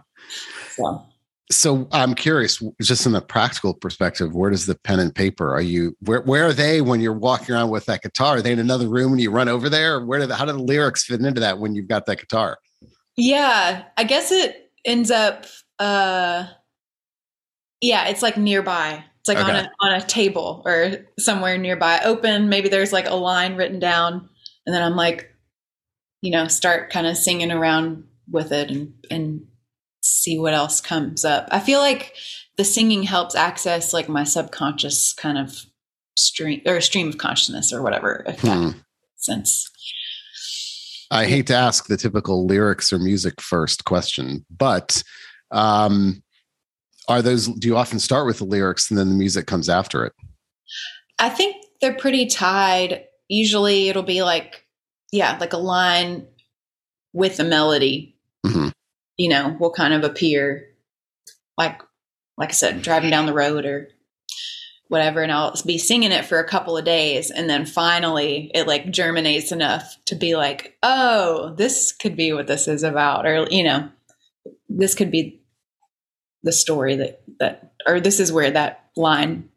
So. 0.71 1.03
So 1.49 1.87
I'm 1.93 2.15
curious, 2.15 2.61
just 2.83 3.07
in 3.07 3.13
the 3.13 3.21
practical 3.21 3.73
perspective, 3.73 4.35
where 4.35 4.51
does 4.51 4.67
the 4.67 4.75
pen 4.75 4.99
and 4.99 5.15
paper? 5.15 5.55
Are 5.55 5.61
you 5.61 5.97
where? 6.01 6.21
Where 6.23 6.47
are 6.47 6.53
they 6.53 6.81
when 6.81 7.01
you're 7.01 7.13
walking 7.13 7.55
around 7.55 7.71
with 7.71 7.87
that 7.87 8.03
guitar? 8.03 8.39
Are 8.39 8.43
they 8.43 8.51
in 8.51 8.59
another 8.59 8.89
room 8.89 9.13
and 9.13 9.21
you 9.21 9.31
run 9.31 9.49
over 9.49 9.69
there? 9.69 10.05
Where 10.05 10.19
do 10.19 10.27
the, 10.27 10.35
how 10.35 10.45
do 10.45 10.51
the 10.51 10.59
lyrics 10.59 11.05
fit 11.05 11.21
into 11.21 11.41
that 11.41 11.61
when 11.61 11.77
you've 11.77 11.87
got 11.87 12.07
that 12.07 12.19
guitar? 12.19 12.59
Yeah, 13.17 13.85
I 13.97 14.03
guess 14.03 14.33
it 14.33 14.73
ends 14.85 15.13
up. 15.13 15.47
uh 15.79 16.49
Yeah, 17.81 18.09
it's 18.09 18.23
like 18.23 18.37
nearby. 18.37 19.05
It's 19.27 19.37
like 19.37 19.45
okay. 19.45 19.59
on 19.59 19.65
a 19.65 19.71
on 19.81 19.93
a 19.93 20.07
table 20.07 20.63
or 20.65 20.99
somewhere 21.19 21.59
nearby, 21.59 22.01
open. 22.05 22.49
Maybe 22.49 22.69
there's 22.69 22.93
like 22.93 23.09
a 23.09 23.17
line 23.17 23.57
written 23.57 23.81
down, 23.81 24.29
and 24.65 24.73
then 24.73 24.83
I'm 24.83 24.95
like, 24.95 25.35
you 26.23 26.31
know, 26.31 26.47
start 26.47 26.91
kind 26.91 27.09
of 27.09 27.17
singing 27.17 27.51
around 27.51 28.05
with 28.31 28.53
it 28.53 28.71
and 28.71 28.95
and 29.11 29.47
see 30.01 30.39
what 30.39 30.55
else 30.55 30.81
comes 30.81 31.25
up. 31.25 31.49
I 31.51 31.59
feel 31.59 31.81
like 31.81 32.15
the 32.57 32.63
singing 32.63 33.03
helps 33.03 33.35
access 33.35 33.93
like 33.93 34.09
my 34.09 34.23
subconscious 34.23 35.13
kind 35.15 35.39
of 35.39 35.67
stream 36.17 36.63
or 36.65 36.81
stream 36.81 37.09
of 37.09 37.19
consciousness 37.19 37.73
or 37.73 37.83
whatever, 37.83 38.23
if 38.29 38.41
hmm. 38.43 38.47
that 38.47 38.61
makes 38.61 38.77
sense. 39.17 39.69
I 41.11 41.27
hate 41.27 41.49
to 41.49 41.57
ask 41.57 41.89
the 41.89 41.97
typical 41.97 42.47
lyrics 42.47 42.93
or 42.93 43.01
music 43.01 43.41
first 43.41 43.85
question, 43.85 44.47
but 44.57 45.03
um, 45.51 46.23
are 47.09 47.23
those, 47.23 47.47
do 47.47 47.69
you 47.69 47.77
often 47.77 47.99
start 47.99 48.27
with 48.27 48.39
the 48.39 48.45
lyrics 48.45 48.91
and 48.91 48.99
then 48.99 49.09
the 49.09 49.15
music 49.15 49.47
comes 49.47 49.69
after 49.69 50.05
it? 50.05 50.13
I 51.19 51.29
think 51.29 51.57
they're 51.81 51.95
pretty 51.95 52.27
tied. 52.27 53.05
Usually 53.29 53.89
it'll 53.89 54.03
be 54.03 54.23
like, 54.23 54.67
yeah, 55.13 55.37
like 55.41 55.53
a 55.53 55.59
line 55.59 56.27
with 57.13 57.41
a 57.41 57.45
melody, 57.45 58.17
mm-hmm. 58.45 58.69
you 59.17 59.29
know, 59.29 59.57
will 59.59 59.73
kind 59.73 59.95
of 59.95 60.05
appear 60.05 60.69
like, 61.57 61.81
like 62.37 62.51
I 62.51 62.53
said, 62.53 62.83
driving 62.83 63.11
down 63.11 63.27
the 63.27 63.33
road 63.33 63.65
or 63.65 63.89
whatever 64.89 65.23
and 65.23 65.33
I'll 65.33 65.55
be 65.65 65.79
singing 65.79 66.13
it 66.13 66.25
for 66.25 66.39
a 66.39 66.49
couple 66.49 66.77
of 66.77 66.85
days 66.85 67.31
and 67.31 67.51
then 67.51 67.67
finally 67.67 68.51
it 68.55 68.67
like 68.67 68.91
germinates 68.91 69.51
enough 69.53 69.97
to 70.07 70.15
be 70.15 70.37
like, 70.37 70.77
"Oh, 70.83 71.55
this 71.57 71.93
could 71.93 72.17
be 72.17 72.33
what 72.33 72.47
this 72.47 72.69
is 72.69 72.83
about." 72.83 73.27
Or 73.27 73.47
you 73.51 73.65
know, 73.65 73.89
this 74.69 74.95
could 74.95 75.11
be 75.11 75.41
the 76.47 76.53
story 76.53 76.97
that 76.97 77.21
that 77.41 77.73
or 77.87 78.01
this 78.01 78.19
is 78.19 78.33
where 78.33 78.51
that 78.51 78.87
line 78.97 79.49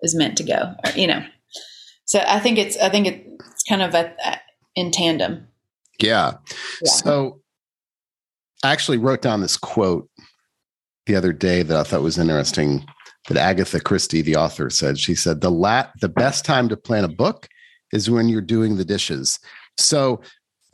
is 0.00 0.14
meant 0.14 0.36
to 0.38 0.42
go, 0.42 0.74
or, 0.84 0.90
you 0.92 1.06
know. 1.06 1.24
So 2.06 2.24
I 2.26 2.40
think 2.40 2.58
it's 2.58 2.76
I 2.78 2.88
think 2.88 3.06
it's 3.06 3.62
kind 3.68 3.82
of 3.82 3.94
at, 3.94 4.16
at 4.24 4.40
in 4.74 4.90
tandem. 4.90 5.46
Yeah. 6.00 6.32
yeah. 6.82 6.90
So 6.90 7.40
I 8.64 8.72
actually 8.72 8.98
wrote 8.98 9.22
down 9.22 9.42
this 9.42 9.56
quote 9.56 10.08
the 11.06 11.14
other 11.14 11.32
day 11.32 11.62
that 11.62 11.76
I 11.76 11.84
thought 11.84 12.02
was 12.02 12.18
interesting 12.18 12.84
that 13.28 13.36
Agatha 13.36 13.80
Christie, 13.80 14.22
the 14.22 14.36
author, 14.36 14.70
said. 14.70 14.98
She 14.98 15.14
said 15.14 15.40
the 15.40 15.50
lat 15.50 15.92
the 16.00 16.08
best 16.08 16.44
time 16.44 16.68
to 16.70 16.76
plan 16.76 17.04
a 17.04 17.08
book 17.08 17.46
is 17.92 18.10
when 18.10 18.28
you're 18.28 18.40
doing 18.40 18.76
the 18.76 18.84
dishes. 18.84 19.38
So 19.78 20.20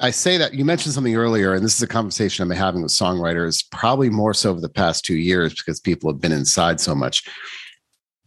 I 0.00 0.10
say 0.10 0.38
that 0.38 0.54
you 0.54 0.64
mentioned 0.64 0.94
something 0.94 1.14
earlier, 1.14 1.52
and 1.52 1.64
this 1.64 1.76
is 1.76 1.82
a 1.82 1.86
conversation 1.86 2.42
I've 2.42 2.48
been 2.48 2.56
having 2.56 2.82
with 2.82 2.90
songwriters, 2.90 3.64
probably 3.70 4.08
more 4.08 4.32
so 4.32 4.50
over 4.50 4.60
the 4.60 4.68
past 4.68 5.04
two 5.04 5.16
years 5.16 5.54
because 5.54 5.78
people 5.78 6.10
have 6.10 6.20
been 6.20 6.32
inside 6.32 6.80
so 6.80 6.94
much. 6.94 7.28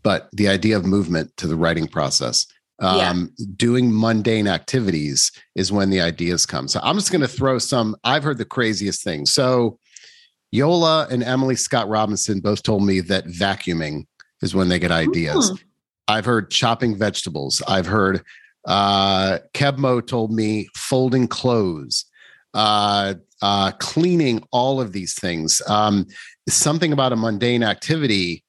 But 0.04 0.30
the 0.34 0.48
idea 0.48 0.78
of 0.78 0.86
movement 0.86 1.36
to 1.38 1.48
the 1.48 1.56
writing 1.56 1.88
process, 1.88 2.46
um, 2.80 3.32
yeah. 3.38 3.46
doing 3.56 3.98
mundane 3.98 4.48
activities 4.48 5.32
is 5.56 5.72
when 5.72 5.90
the 5.90 6.02
ideas 6.02 6.46
come. 6.46 6.68
So 6.68 6.80
I'm 6.84 6.98
just 6.98 7.12
going 7.12 7.22
to 7.22 7.28
throw 7.28 7.58
some. 7.58 7.96
I've 8.04 8.24
heard 8.24 8.38
the 8.38 8.46
craziest 8.46 9.04
things. 9.04 9.34
So 9.34 9.80
Yola 10.52 11.08
and 11.10 11.24
Emily 11.24 11.56
Scott 11.56 11.88
Robinson 11.88 12.40
both 12.40 12.62
told 12.62 12.86
me 12.86 13.00
that 13.00 13.26
vacuuming 13.26 14.06
is 14.44 14.54
when 14.54 14.70
they 14.70 14.78
get 14.78 14.92
ideas. 14.92 15.52
Mm. 15.52 15.64
I've 16.08 16.26
heard 16.26 16.52
chopping 16.52 16.96
vegetables. 16.96 17.64
I've 17.68 17.88
heard 17.88 18.24
uh, 18.66 19.40
Keb' 19.54 19.78
Mo' 19.78 20.02
told 20.02 20.32
me 20.32 20.68
folding 20.76 21.28
clothes, 21.28 22.06
uh, 22.54 23.16
uh, 23.42 23.72
cleaning, 23.80 24.44
all 24.52 24.80
of 24.80 24.94
these 24.94 25.14
things. 25.20 25.62
Um, 25.68 26.06
something 26.48 26.94
about 26.94 27.14
a 27.14 27.16
mundane 27.16 27.64
activity 27.64 28.44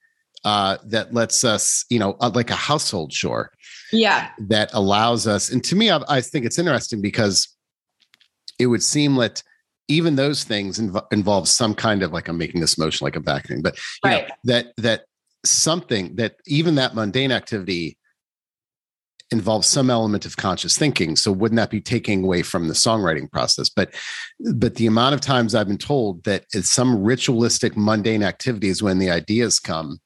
uh, 0.44 0.76
that 0.84 1.14
lets 1.14 1.42
us, 1.42 1.84
you 1.88 1.98
know, 1.98 2.16
uh, 2.20 2.30
like 2.34 2.50
a 2.50 2.54
household 2.54 3.10
chore. 3.10 3.50
Yeah. 3.92 4.30
That 4.38 4.70
allows 4.72 5.26
us. 5.26 5.50
And 5.50 5.64
to 5.64 5.76
me, 5.76 5.90
I, 5.90 6.00
I 6.08 6.20
think 6.20 6.44
it's 6.44 6.58
interesting 6.58 7.00
because 7.00 7.48
it 8.58 8.66
would 8.66 8.82
seem 8.82 9.16
that 9.16 9.42
even 9.88 10.16
those 10.16 10.44
things 10.44 10.78
inv- 10.78 11.06
involve 11.12 11.48
some 11.48 11.74
kind 11.74 12.02
of 12.02 12.12
like 12.12 12.28
I'm 12.28 12.38
making 12.38 12.60
this 12.60 12.78
motion 12.78 13.04
like 13.04 13.16
a 13.16 13.20
vacuuming, 13.20 13.62
but 13.62 13.78
right. 14.04 14.28
know, 14.28 14.34
that 14.44 14.66
that 14.78 15.04
something 15.44 16.16
that 16.16 16.36
even 16.46 16.74
that 16.76 16.94
mundane 16.94 17.32
activity 17.32 17.98
involves 19.34 19.66
some 19.66 19.90
element 19.90 20.24
of 20.24 20.36
conscious 20.36 20.78
thinking 20.78 21.16
so 21.16 21.30
wouldn't 21.30 21.56
that 21.56 21.70
be 21.70 21.80
taking 21.80 22.24
away 22.24 22.42
from 22.42 22.68
the 22.68 22.74
songwriting 22.74 23.30
process 23.30 23.68
but 23.68 23.92
but 24.54 24.76
the 24.76 24.86
amount 24.86 25.14
of 25.14 25.20
times 25.20 25.54
i've 25.54 25.68
been 25.68 25.76
told 25.76 26.24
that 26.24 26.46
it's 26.54 26.70
some 26.70 27.02
ritualistic 27.02 27.76
mundane 27.76 28.22
activities 28.22 28.82
when 28.82 28.98
the 28.98 29.10
ideas 29.10 29.60
come 29.60 29.98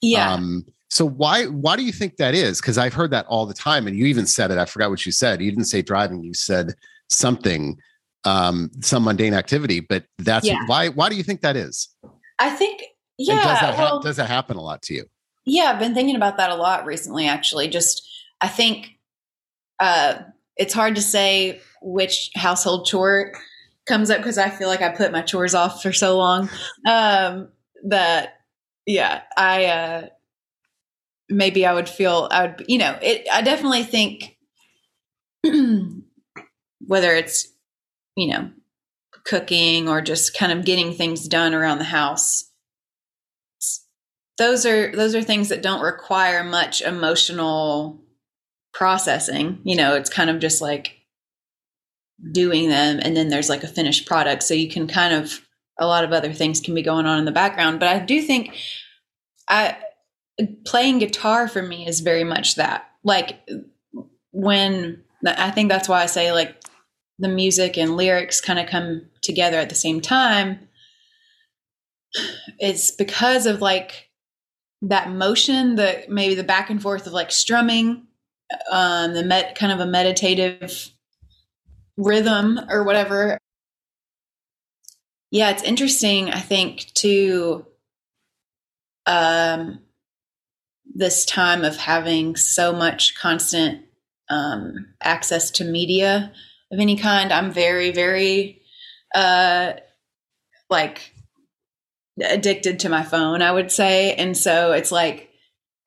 yeah 0.00 0.32
um, 0.32 0.64
so 0.88 1.04
why 1.04 1.44
why 1.46 1.74
do 1.74 1.82
you 1.82 1.92
think 1.92 2.16
that 2.16 2.34
is 2.34 2.60
because 2.60 2.78
i've 2.78 2.94
heard 2.94 3.10
that 3.10 3.26
all 3.26 3.46
the 3.46 3.54
time 3.54 3.86
and 3.86 3.96
you 3.96 4.06
even 4.06 4.26
said 4.26 4.50
it 4.50 4.58
i 4.58 4.64
forgot 4.64 4.90
what 4.90 5.04
you 5.04 5.12
said 5.12 5.40
you 5.40 5.50
didn't 5.50 5.64
say 5.64 5.82
driving 5.82 6.22
you 6.22 6.34
said 6.34 6.74
something 7.08 7.76
um 8.24 8.70
some 8.80 9.04
mundane 9.04 9.34
activity 9.34 9.80
but 9.80 10.04
that's 10.18 10.46
yeah. 10.46 10.58
why 10.66 10.88
why 10.88 11.08
do 11.08 11.16
you 11.16 11.22
think 11.22 11.40
that 11.40 11.56
is 11.56 11.88
i 12.38 12.50
think 12.50 12.82
yeah. 13.18 13.34
And 13.34 13.42
does 13.42 13.60
that, 13.60 13.78
well, 13.78 13.96
ha- 13.96 13.98
does 14.00 14.16
that 14.16 14.28
happen 14.28 14.56
a 14.56 14.62
lot 14.62 14.82
to 14.82 14.94
you? 14.94 15.04
Yeah, 15.44 15.64
I've 15.64 15.78
been 15.78 15.94
thinking 15.94 16.16
about 16.16 16.36
that 16.38 16.50
a 16.50 16.56
lot 16.56 16.84
recently, 16.84 17.26
actually. 17.26 17.68
Just, 17.68 18.06
I 18.40 18.48
think 18.48 18.98
uh, 19.78 20.18
it's 20.56 20.74
hard 20.74 20.96
to 20.96 21.02
say 21.02 21.60
which 21.82 22.30
household 22.34 22.86
chore 22.86 23.32
comes 23.86 24.10
up 24.10 24.18
because 24.18 24.38
I 24.38 24.50
feel 24.50 24.68
like 24.68 24.82
I 24.82 24.90
put 24.90 25.12
my 25.12 25.22
chores 25.22 25.54
off 25.54 25.82
for 25.82 25.92
so 25.92 26.16
long. 26.16 26.50
Um, 26.86 27.48
that, 27.84 28.40
yeah, 28.86 29.22
I, 29.36 29.64
uh, 29.66 30.06
maybe 31.28 31.66
I 31.66 31.74
would 31.74 31.88
feel, 31.88 32.28
I 32.30 32.46
would, 32.46 32.64
you 32.68 32.78
know, 32.78 32.98
it, 33.02 33.26
I 33.32 33.42
definitely 33.42 33.84
think 33.84 34.36
whether 36.86 37.14
it's, 37.14 37.48
you 38.16 38.28
know, 38.28 38.50
cooking 39.24 39.88
or 39.88 40.00
just 40.00 40.36
kind 40.36 40.52
of 40.52 40.64
getting 40.64 40.92
things 40.94 41.28
done 41.28 41.54
around 41.54 41.78
the 41.78 41.84
house 41.84 42.50
those 44.38 44.66
are 44.66 44.92
those 44.92 45.14
are 45.14 45.22
things 45.22 45.48
that 45.48 45.62
don't 45.62 45.82
require 45.82 46.44
much 46.44 46.82
emotional 46.82 48.00
processing 48.76 49.58
you 49.64 49.74
know 49.74 49.94
it's 49.94 50.10
kind 50.10 50.28
of 50.28 50.38
just 50.38 50.60
like 50.60 50.96
doing 52.32 52.68
them 52.68 52.98
and 53.02 53.16
then 53.16 53.28
there's 53.28 53.48
like 53.48 53.62
a 53.62 53.68
finished 53.68 54.06
product. 54.06 54.42
So 54.42 54.54
you 54.54 54.68
can 54.68 54.86
kind 54.86 55.14
of 55.14 55.40
a 55.78 55.86
lot 55.86 56.04
of 56.04 56.12
other 56.12 56.32
things 56.32 56.60
can 56.60 56.74
be 56.74 56.82
going 56.82 57.04
on 57.04 57.18
in 57.18 57.24
the 57.26 57.32
background. 57.32 57.80
But 57.80 57.88
i 57.88 57.98
do 57.98 58.20
think 58.22 58.56
i 59.48 59.76
playing 60.66 60.98
guitar 60.98 61.48
for 61.48 61.62
me 61.62 61.86
is 61.86 62.00
very 62.00 62.24
much 62.24 62.56
that. 62.56 62.86
Like 63.04 63.40
when 64.32 65.02
i 65.26 65.50
think 65.50 65.68
that's 65.68 65.88
why 65.88 66.02
i 66.02 66.06
say 66.06 66.32
like 66.32 66.62
the 67.18 67.28
music 67.28 67.78
and 67.78 67.96
lyrics 67.96 68.40
kind 68.40 68.58
of 68.58 68.66
come 68.66 69.06
together 69.22 69.58
at 69.58 69.70
the 69.70 69.74
same 69.74 70.00
time. 70.00 70.68
It's 72.58 72.90
because 72.90 73.46
of 73.46 73.62
like 73.62 74.10
that 74.82 75.10
motion, 75.10 75.76
the 75.76 76.04
maybe 76.08 76.34
the 76.34 76.44
back 76.44 76.68
and 76.68 76.80
forth 76.80 77.06
of 77.06 77.14
like 77.14 77.30
strumming, 77.30 78.06
um, 78.70 79.14
the 79.14 79.24
met 79.24 79.54
kind 79.54 79.72
of 79.72 79.80
a 79.80 79.86
meditative 79.86 80.90
rhythm 81.96 82.60
or 82.68 82.84
whatever. 82.84 83.38
yeah, 85.30 85.50
it's 85.50 85.62
interesting. 85.62 86.30
I 86.30 86.40
think 86.40 86.92
to 86.94 87.66
um, 89.06 89.80
this 90.94 91.24
time 91.24 91.64
of 91.64 91.76
having 91.76 92.36
so 92.36 92.72
much 92.72 93.18
constant 93.18 93.82
um, 94.28 94.94
access 95.00 95.50
to 95.52 95.64
media 95.64 96.32
of 96.72 96.80
any 96.80 96.96
kind. 96.96 97.32
I'm 97.32 97.52
very, 97.52 97.92
very 97.92 98.62
uh, 99.14 99.74
like 100.68 101.12
addicted 102.20 102.80
to 102.80 102.88
my 102.88 103.02
phone. 103.02 103.42
I 103.42 103.52
would 103.52 103.70
say, 103.70 104.14
and 104.14 104.36
so 104.36 104.72
it's 104.72 104.90
like 104.90 105.30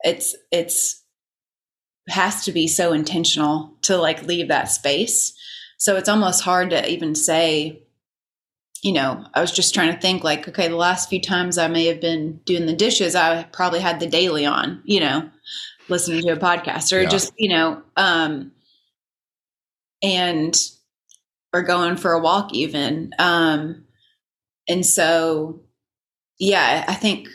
it's 0.02 0.36
it's 0.52 0.99
has 2.10 2.46
to 2.46 2.52
be 2.52 2.68
so 2.68 2.94
intentional 2.94 3.74
to 3.84 3.98
like 3.98 4.24
leave 4.24 4.48
that 4.50 4.72
space. 4.72 5.34
So 5.78 5.96
it's 5.96 6.10
almost 6.10 6.44
hard 6.44 6.72
to 6.72 6.90
even 6.90 7.16
say 7.16 7.84
you 8.82 8.94
know, 8.94 9.26
I 9.34 9.42
was 9.42 9.52
just 9.52 9.74
trying 9.74 9.94
to 9.94 10.00
think 10.00 10.24
like, 10.24 10.48
okay, 10.48 10.68
the 10.68 10.76
last 10.76 11.10
few 11.10 11.22
times 11.22 11.58
I 11.58 11.68
may 11.68 11.86
have 11.86 12.00
been 12.00 12.38
doing 12.46 12.66
the 12.66 12.76
dishes, 12.76 13.16
I 13.16 13.44
probably 13.44 13.80
had 13.80 14.00
the 14.00 14.08
daily 14.08 14.46
on, 14.46 14.82
you 14.86 15.00
know, 15.02 15.30
listening 15.90 16.22
to 16.24 16.34
a 16.34 16.38
podcast 16.38 16.96
or 16.96 17.02
yeah. 17.02 17.10
just, 17.10 17.34
you 17.38 17.50
know, 17.50 17.82
um, 17.98 18.52
and, 20.02 20.58
or 21.54 21.64
going 21.64 21.98
for 21.98 22.14
a 22.14 22.22
walk 22.22 22.54
even. 22.54 23.12
Um, 23.20 23.86
and 24.68 24.86
so, 24.86 25.62
yeah, 26.38 26.86
I 26.88 26.94
think 26.94 27.28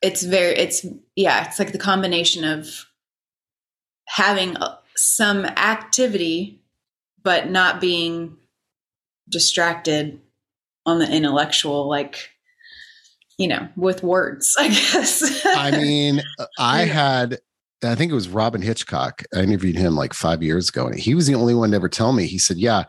it's 0.00 0.22
very, 0.22 0.54
it's, 0.54 0.86
yeah, 1.16 1.46
it's 1.46 1.58
like 1.58 1.72
the 1.72 1.78
combination 1.78 2.44
of 2.44 2.86
having 4.06 4.56
uh, 4.56 4.76
some 4.96 5.44
activity, 5.44 6.60
but 7.22 7.50
not 7.50 7.80
being 7.80 8.36
distracted 9.28 10.20
on 10.86 10.98
the 10.98 11.10
intellectual 11.10 11.88
like 11.88 12.28
you 13.38 13.48
know 13.48 13.66
with 13.74 14.02
words 14.02 14.54
i 14.58 14.68
guess. 14.68 15.44
I 15.46 15.70
mean 15.70 16.22
i 16.58 16.82
had 16.82 17.38
i 17.82 17.94
think 17.94 18.12
it 18.12 18.14
was 18.14 18.28
Robyn 18.28 18.60
Hitchcock. 18.62 19.22
I 19.34 19.40
interviewed 19.40 19.76
him 19.76 19.96
like 19.96 20.12
five 20.12 20.42
years 20.42 20.68
ago 20.68 20.86
and 20.86 20.98
he 20.98 21.14
was 21.14 21.26
the 21.26 21.34
only 21.34 21.54
one 21.54 21.70
to 21.70 21.76
ever 21.76 21.88
tell 21.88 22.12
me. 22.12 22.26
He 22.26 22.38
said 22.38 22.58
yeah 22.58 22.84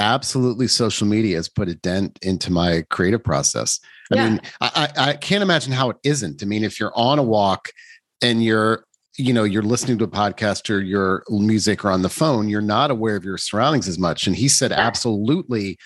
absolutely 0.00 0.68
social 0.68 1.06
media 1.06 1.36
has 1.36 1.48
put 1.48 1.68
a 1.68 1.74
dent 1.74 2.18
into 2.22 2.52
my 2.52 2.84
creative 2.90 3.22
process 3.22 3.80
i 4.12 4.16
yeah. 4.16 4.28
mean 4.28 4.40
I, 4.60 4.88
I 4.96 5.12
can't 5.14 5.42
imagine 5.42 5.72
how 5.72 5.90
it 5.90 5.96
isn't. 6.04 6.42
I 6.42 6.46
mean 6.46 6.64
if 6.64 6.78
you're 6.78 6.96
on 6.96 7.18
a 7.18 7.22
walk 7.22 7.70
and 8.22 8.42
you're 8.42 8.84
you 9.16 9.32
know 9.32 9.44
you're 9.44 9.62
listening 9.62 9.98
to 9.98 10.04
a 10.04 10.08
podcast 10.08 10.70
or 10.70 10.80
your 10.80 11.22
music 11.30 11.84
or 11.84 11.90
on 11.90 12.02
the 12.02 12.08
phone 12.08 12.48
you're 12.48 12.60
not 12.60 12.90
aware 12.90 13.16
of 13.16 13.24
your 13.24 13.38
surroundings 13.38 13.88
as 13.88 13.98
much. 13.98 14.26
And 14.26 14.36
he 14.36 14.48
said 14.48 14.72
absolutely 14.72 15.78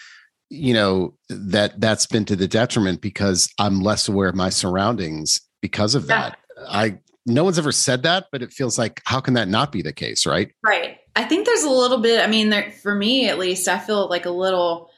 you 0.51 0.73
know 0.73 1.15
that 1.29 1.81
that's 1.81 2.07
been 2.07 2.25
to 2.25 2.37
the 2.37 2.49
detriment 2.49 3.01
because 3.01 3.53
i'm 3.59 3.81
less 3.81 4.09
aware 4.09 4.29
of 4.29 4.35
my 4.35 4.49
surroundings 4.49 5.41
because 5.61 5.95
of 5.95 6.07
that. 6.07 6.39
I 6.67 6.99
no 7.27 7.45
one's 7.45 7.59
ever 7.59 7.73
said 7.73 8.03
that 8.05 8.27
but 8.33 8.43
it 8.43 8.53
feels 8.53 8.79
like 8.79 9.03
how 9.05 9.21
can 9.21 9.35
that 9.35 9.49
not 9.49 9.73
be 9.73 9.83
the 9.83 9.93
case 9.93 10.27
right? 10.27 10.51
Right. 10.65 10.99
I 11.17 11.25
think 11.25 11.47
there's 11.47 11.65
a 11.65 11.71
little 11.71 11.99
bit 11.99 12.21
i 12.21 12.27
mean 12.27 12.51
there, 12.51 12.71
for 12.71 12.95
me 12.95 13.29
at 13.29 13.39
least 13.39 13.69
i 13.69 13.79
feel 13.79 14.09
like 14.09 14.25
a 14.25 14.31
little 14.31 14.91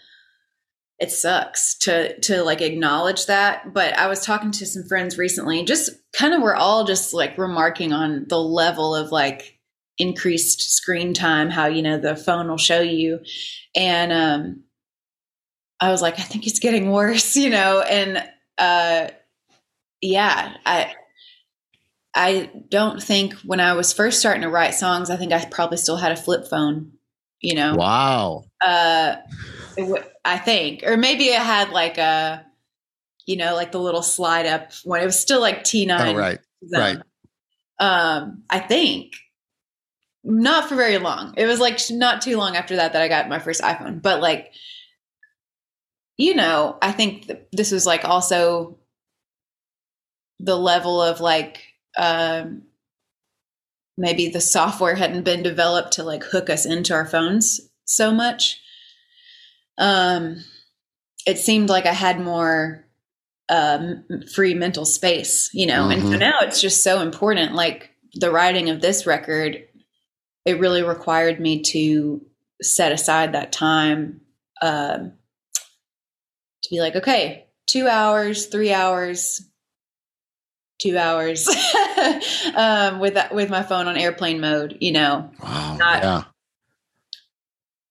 it 1.01 1.11
sucks 1.11 1.75
to 1.79 2.19
to 2.21 2.43
like 2.43 2.61
acknowledge 2.61 3.27
that 3.27 3.73
but 3.73 3.97
i 3.97 4.07
was 4.07 4.25
talking 4.25 4.51
to 4.51 4.67
some 4.67 4.85
friends 4.85 5.17
recently 5.17 5.65
just 5.65 5.91
kind 6.13 6.35
of 6.35 6.43
we're 6.43 6.55
all 6.55 6.85
just 6.85 7.15
like 7.15 7.39
remarking 7.39 7.93
on 7.93 8.27
the 8.29 8.39
level 8.39 8.95
of 8.95 9.11
like 9.11 9.59
increased 9.99 10.61
screen 10.75 11.13
time 11.15 11.51
how 11.51 11.67
you 11.67 11.83
know 11.83 11.99
the 11.99 12.17
phone 12.17 12.49
will 12.49 12.57
show 12.57 12.81
you. 12.81 13.21
And 13.77 14.13
um 14.13 14.65
i 15.81 15.91
was 15.91 16.03
like 16.03 16.19
i 16.19 16.23
think 16.23 16.47
it's 16.47 16.59
getting 16.59 16.91
worse 16.91 17.37
you 17.37 17.51
know? 17.51 17.81
And 17.81 18.23
uh 18.59 19.09
yeah 20.03 20.55
i 20.65 20.95
i 22.15 22.51
don't 22.69 23.03
think 23.03 23.35
when 23.45 23.61
i 23.61 23.75
was 23.75 23.93
first 23.93 24.19
starting 24.21 24.43
to 24.43 24.49
write 24.49 24.75
songs 24.75 25.11
i 25.11 25.17
think 25.17 25.33
i 25.33 25.45
probably 25.45 25.77
still 25.77 25.97
had 25.97 26.13
a 26.13 26.17
flip 26.17 26.49
phone 26.49 26.93
you 27.41 27.55
know 27.55 27.75
wow 27.77 28.45
uh 28.65 29.17
I 30.25 30.39
think, 30.39 30.83
or 30.85 30.97
maybe 30.97 31.25
it 31.25 31.41
had 31.41 31.71
like 31.71 31.99
a, 31.99 32.45
you 33.27 33.37
know, 33.37 33.55
like 33.55 33.73
the 33.73 33.81
little 33.81 34.03
slide 34.03 34.47
up 34.47 34.73
when 34.85 35.01
it 35.01 35.07
was 35.07 35.19
still 35.19 35.41
like 35.41 35.65
T 35.65 35.87
nine. 35.87 36.15
Oh, 36.15 36.19
right, 36.19 36.39
right. 36.73 36.99
Um, 37.79 38.43
I 38.51 38.59
think 38.59 39.15
not 40.23 40.69
for 40.69 40.75
very 40.75 40.99
long. 40.99 41.35
It 41.37 41.47
was 41.47 41.61
like 41.61 41.79
not 41.91 42.23
too 42.23 42.37
long 42.37 42.57
after 42.57 42.77
that 42.77 42.93
that 42.93 43.03
I 43.03 43.09
got 43.09 43.29
my 43.29 43.39
first 43.39 43.63
iPhone, 43.63 44.03
but 44.03 44.21
like, 44.21 44.53
you 46.19 46.35
know, 46.35 46.77
I 46.83 46.93
think 46.93 47.31
this 47.53 47.71
was 47.73 47.87
like 47.87 48.05
also 48.05 48.79
the 50.39 50.57
level 50.57 51.01
of 51.01 51.21
like, 51.21 51.63
um, 51.97 52.63
maybe 54.01 54.29
the 54.29 54.41
software 54.41 54.95
hadn't 54.95 55.25
been 55.25 55.43
developed 55.43 55.93
to 55.93 56.03
like 56.03 56.25
hook 56.25 56.51
us 56.51 56.67
into 56.67 56.95
our 56.95 57.07
phones 57.07 57.61
so 57.85 58.13
much 58.13 58.61
um, 59.79 60.45
it 61.27 61.39
seemed 61.39 61.69
like 61.69 61.87
I 61.87 61.93
had 61.93 62.21
more 62.21 62.85
um, 63.49 64.05
free 64.33 64.55
mental 64.55 64.85
space, 64.85 65.51
you 65.53 65.67
know. 65.67 65.83
Mm-hmm. 65.83 65.91
And 65.91 66.03
so 66.03 66.09
mm-hmm. 66.09 66.19
now 66.19 66.39
it's 66.43 66.61
just 66.61 66.85
so 66.85 67.01
important. 67.01 67.55
Like 67.55 67.91
the 68.15 68.31
writing 68.31 68.71
of 68.71 68.81
this 68.81 69.07
record, 69.07 69.67
it 70.45 70.61
really 70.61 70.83
required 70.83 71.41
me 71.41 71.63
to 71.63 72.21
set 72.63 72.93
aside 72.93 73.33
that 73.33 73.53
time 73.53 74.21
um, 74.63 75.13
to 76.63 76.71
be 76.71 76.81
like, 76.81 76.97
okay, 76.97 77.47
two 77.67 77.89
hours, 77.89 78.47
three 78.47 78.73
hours, 78.73 79.43
two 80.81 80.97
hours 80.99 81.47
um, 82.57 82.99
with 82.99 83.15
that, 83.15 83.35
with 83.35 83.51
my 83.51 83.63
phone 83.63 83.89
on 83.89 83.97
airplane 83.97 84.41
mode. 84.41 84.79
You 84.81 84.93
know, 84.93 85.31
wow, 85.43 85.77
not 85.77 86.03
yeah 86.03 86.25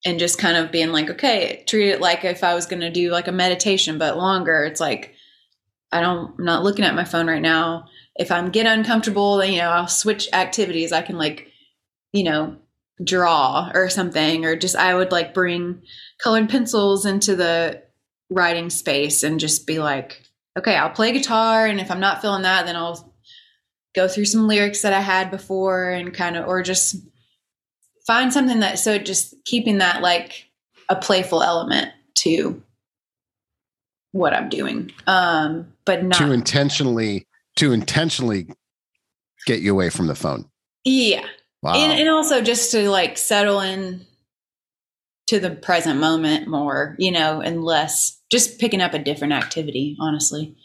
and 0.06 0.20
just 0.20 0.40
kind 0.40 0.58
of 0.58 0.72
being 0.72 0.92
like, 0.92 1.10
okay, 1.10 1.64
treat 1.68 1.90
it 1.90 2.02
like 2.02 2.24
if 2.24 2.44
I 2.44 2.56
was 2.56 2.66
going 2.66 2.82
to 2.82 2.90
do 2.90 3.12
like 3.12 3.28
a 3.28 3.34
meditation, 3.34 3.98
but 3.98 4.18
longer. 4.18 4.64
It's 4.64 4.80
like, 4.80 5.14
I 5.92 6.02
don't, 6.02 6.36
I'm 6.38 6.46
not 6.46 6.64
looking 6.64 6.86
at 6.86 6.96
my 6.96 7.04
phone 7.04 7.28
right 7.28 7.42
now. 7.42 7.86
If 8.16 8.32
I'm 8.32 8.52
get 8.52 8.66
uncomfortable, 8.66 9.38
then, 9.38 9.52
you 9.52 9.60
know, 9.60 9.70
I'll 9.70 9.88
switch 9.88 10.30
activities. 10.32 10.92
I 10.92 11.02
can 11.02 11.18
like, 11.18 11.48
you 12.14 12.24
know, 12.24 12.58
draw 13.04 13.72
or 13.74 13.90
something, 13.90 14.46
or 14.46 14.56
just, 14.56 14.76
I 14.76 14.94
would 14.94 15.12
like 15.12 15.34
bring 15.34 15.82
colored 16.22 16.50
pencils 16.50 17.06
into 17.06 17.36
the 17.36 17.82
writing 18.30 18.70
space 18.70 19.24
and 19.24 19.40
just 19.40 19.68
be 19.68 19.80
like, 19.80 20.24
okay, 20.58 20.76
I'll 20.76 20.90
play 20.90 21.12
guitar. 21.12 21.66
And 21.66 21.80
if 21.80 21.92
I'm 21.92 22.00
not 22.00 22.22
feeling 22.22 22.44
that, 22.44 22.66
then 22.66 22.76
I'll 22.76 23.14
go 23.96 24.08
through 24.08 24.26
some 24.26 24.48
lyrics 24.48 24.82
that 24.82 24.94
I 24.94 25.02
had 25.02 25.32
before 25.32 25.90
and 25.90 26.14
kind 26.14 26.38
of, 26.38 26.48
or 26.48 26.62
just 26.62 26.96
find 28.06 28.34
something 28.34 28.60
that 28.62 28.80
so 28.80 28.98
just 28.98 29.36
keeping 29.46 29.80
that 29.80 30.02
like 30.02 30.50
a 30.90 30.96
playful 30.96 31.44
element 31.44 31.92
to 32.20 32.62
what 34.12 34.34
I'm 34.34 34.50
doing. 34.50 34.92
Um, 35.08 35.72
but 35.86 36.04
not 36.04 36.18
to 36.18 36.32
intentionally 36.32 37.28
to 37.58 37.72
intentionally 37.72 38.48
get 39.46 39.62
you 39.62 39.72
away 39.72 39.90
from 39.90 40.08
the 40.08 40.16
phone. 40.16 40.50
Yeah. 40.84 41.26
Wow. 41.62 41.76
And, 41.76 42.00
and 42.00 42.10
also 42.10 42.42
just 42.42 42.72
to 42.72 42.90
like 42.90 43.18
settle 43.18 43.60
in 43.60 44.06
to 45.30 45.40
the 45.40 45.52
present 45.52 46.00
moment 46.00 46.48
more, 46.48 46.96
you 46.98 47.12
know, 47.12 47.40
and 47.40 47.64
less 47.64 48.20
just 48.32 48.60
picking 48.60 48.82
up 48.82 48.96
a 48.96 49.00
different 49.00 49.34
activity, 49.34 49.96
honestly. 50.00 50.56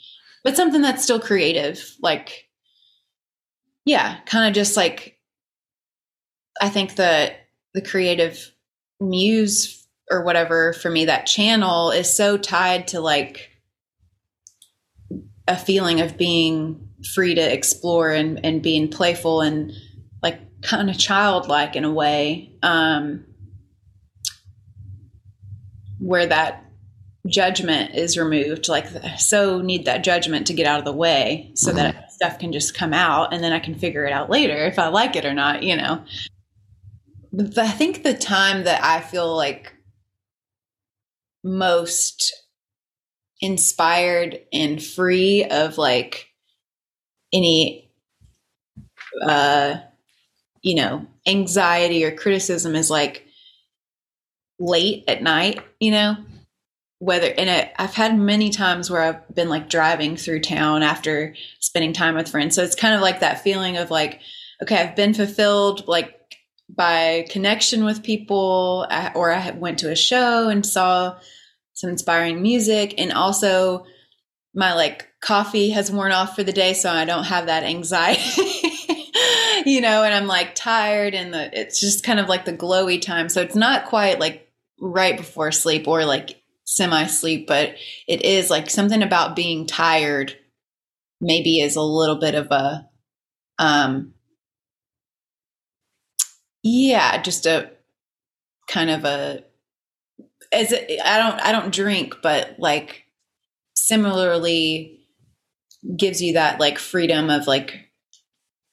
But 0.42 0.56
something 0.56 0.80
that's 0.80 1.04
still 1.04 1.20
creative, 1.20 1.96
like 2.00 2.48
yeah, 3.84 4.20
kind 4.24 4.48
of 4.48 4.54
just 4.54 4.76
like 4.76 5.18
I 6.60 6.70
think 6.70 6.96
that 6.96 7.46
the 7.74 7.82
creative 7.82 8.52
muse 9.00 9.86
or 10.10 10.24
whatever 10.24 10.72
for 10.72 10.90
me, 10.90 11.06
that 11.06 11.26
channel 11.26 11.90
is 11.90 12.14
so 12.14 12.38
tied 12.38 12.88
to 12.88 13.00
like 13.00 13.50
a 15.46 15.56
feeling 15.56 16.00
of 16.00 16.16
being 16.16 16.88
free 17.14 17.34
to 17.34 17.52
explore 17.52 18.10
and, 18.10 18.42
and 18.44 18.62
being 18.62 18.88
playful 18.88 19.42
and 19.42 19.72
like 20.22 20.40
kind 20.62 20.88
of 20.88 20.96
childlike 20.96 21.76
in 21.76 21.84
a 21.84 21.92
way. 21.92 22.56
Um, 22.62 23.26
where 26.04 26.26
that 26.26 26.64
judgment 27.26 27.94
is 27.94 28.18
removed 28.18 28.68
like 28.68 28.86
so 29.18 29.62
need 29.62 29.86
that 29.86 30.04
judgment 30.04 30.46
to 30.46 30.52
get 30.52 30.66
out 30.66 30.78
of 30.78 30.84
the 30.84 30.92
way 30.92 31.50
so 31.54 31.68
mm-hmm. 31.68 31.78
that 31.78 32.12
stuff 32.12 32.38
can 32.38 32.52
just 32.52 32.76
come 32.76 32.92
out 32.92 33.32
and 33.32 33.42
then 33.42 33.52
i 33.52 33.58
can 33.58 33.74
figure 33.74 34.04
it 34.04 34.12
out 34.12 34.28
later 34.28 34.66
if 34.66 34.78
i 34.78 34.88
like 34.88 35.16
it 35.16 35.24
or 35.24 35.32
not 35.32 35.62
you 35.62 35.74
know 35.74 36.04
but 37.36 37.58
I 37.58 37.70
think 37.70 38.02
the 38.02 38.14
time 38.14 38.64
that 38.64 38.84
I 38.84 39.00
feel 39.00 39.34
like 39.34 39.74
most 41.42 42.32
inspired 43.40 44.40
and 44.52 44.82
free 44.82 45.44
of 45.44 45.76
like 45.76 46.28
any 47.32 47.90
uh 49.26 49.76
you 50.62 50.76
know 50.76 51.06
anxiety 51.26 52.04
or 52.04 52.16
criticism 52.16 52.74
is 52.74 52.88
like 52.88 53.23
late 54.58 55.04
at 55.08 55.22
night 55.22 55.60
you 55.80 55.90
know 55.90 56.16
whether 57.04 57.26
and 57.26 57.50
it, 57.50 57.72
I've 57.78 57.94
had 57.94 58.18
many 58.18 58.50
times 58.50 58.90
where 58.90 59.02
I've 59.02 59.34
been 59.34 59.50
like 59.50 59.68
driving 59.68 60.16
through 60.16 60.40
town 60.40 60.82
after 60.82 61.34
spending 61.60 61.92
time 61.92 62.14
with 62.14 62.30
friends. 62.30 62.54
So 62.54 62.62
it's 62.62 62.74
kind 62.74 62.94
of 62.94 63.02
like 63.02 63.20
that 63.20 63.42
feeling 63.42 63.76
of 63.76 63.90
like, 63.90 64.20
okay, 64.62 64.76
I've 64.76 64.96
been 64.96 65.12
fulfilled 65.12 65.86
like 65.86 66.18
by 66.68 67.26
connection 67.28 67.84
with 67.84 68.02
people, 68.02 68.86
or 69.14 69.32
I 69.32 69.50
went 69.50 69.80
to 69.80 69.90
a 69.90 69.96
show 69.96 70.48
and 70.48 70.64
saw 70.64 71.18
some 71.74 71.90
inspiring 71.90 72.40
music, 72.40 72.94
and 72.96 73.12
also 73.12 73.84
my 74.54 74.72
like 74.74 75.08
coffee 75.20 75.70
has 75.70 75.90
worn 75.90 76.12
off 76.12 76.34
for 76.34 76.42
the 76.42 76.52
day, 76.52 76.72
so 76.72 76.90
I 76.90 77.04
don't 77.04 77.24
have 77.24 77.46
that 77.46 77.64
anxiety. 77.64 78.22
you 79.66 79.82
know, 79.82 80.04
and 80.04 80.14
I'm 80.14 80.26
like 80.26 80.54
tired, 80.54 81.14
and 81.14 81.34
the 81.34 81.60
it's 81.60 81.80
just 81.80 82.02
kind 82.02 82.18
of 82.18 82.28
like 82.28 82.46
the 82.46 82.56
glowy 82.56 83.02
time. 83.02 83.28
So 83.28 83.42
it's 83.42 83.56
not 83.56 83.84
quite 83.84 84.18
like 84.20 84.43
right 84.84 85.16
before 85.16 85.50
sleep 85.50 85.88
or 85.88 86.04
like 86.04 86.42
semi 86.64 87.06
sleep, 87.06 87.46
but 87.46 87.74
it 88.06 88.22
is 88.24 88.50
like 88.50 88.70
something 88.70 89.02
about 89.02 89.36
being 89.36 89.66
tired 89.66 90.36
maybe 91.20 91.60
is 91.60 91.76
a 91.76 91.82
little 91.82 92.16
bit 92.16 92.34
of 92.34 92.50
a 92.50 92.88
um 93.58 94.12
yeah, 96.62 97.20
just 97.20 97.46
a 97.46 97.70
kind 98.68 98.90
of 98.90 99.04
a 99.04 99.44
as 100.52 100.72
I 100.72 101.18
don't 101.18 101.40
I 101.40 101.52
don't 101.52 101.72
drink, 101.72 102.16
but 102.22 102.56
like 102.58 103.04
similarly 103.74 105.00
gives 105.96 106.22
you 106.22 106.34
that 106.34 106.60
like 106.60 106.78
freedom 106.78 107.28
of 107.28 107.46
like 107.46 107.90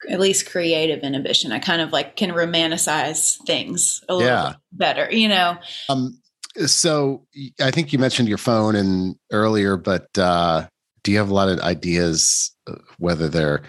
at 0.08 0.20
least 0.20 0.50
creative 0.50 1.00
inhibition. 1.00 1.52
I 1.52 1.58
kind 1.58 1.82
of 1.82 1.92
like 1.92 2.16
can 2.16 2.30
romanticize 2.30 3.36
things 3.46 4.02
a 4.08 4.14
little 4.14 4.28
yeah. 4.28 4.54
better, 4.72 5.08
you 5.10 5.28
know. 5.28 5.56
Um 5.88 6.18
so 6.66 7.26
I 7.60 7.70
think 7.70 7.92
you 7.92 7.98
mentioned 7.98 8.28
your 8.28 8.38
phone 8.38 8.76
and 8.76 9.16
earlier, 9.30 9.76
but 9.76 10.06
uh, 10.18 10.66
do 11.02 11.10
you 11.10 11.18
have 11.18 11.30
a 11.30 11.34
lot 11.34 11.48
of 11.48 11.58
ideas, 11.60 12.54
uh, 12.66 12.74
whether 12.98 13.28
they're 13.28 13.62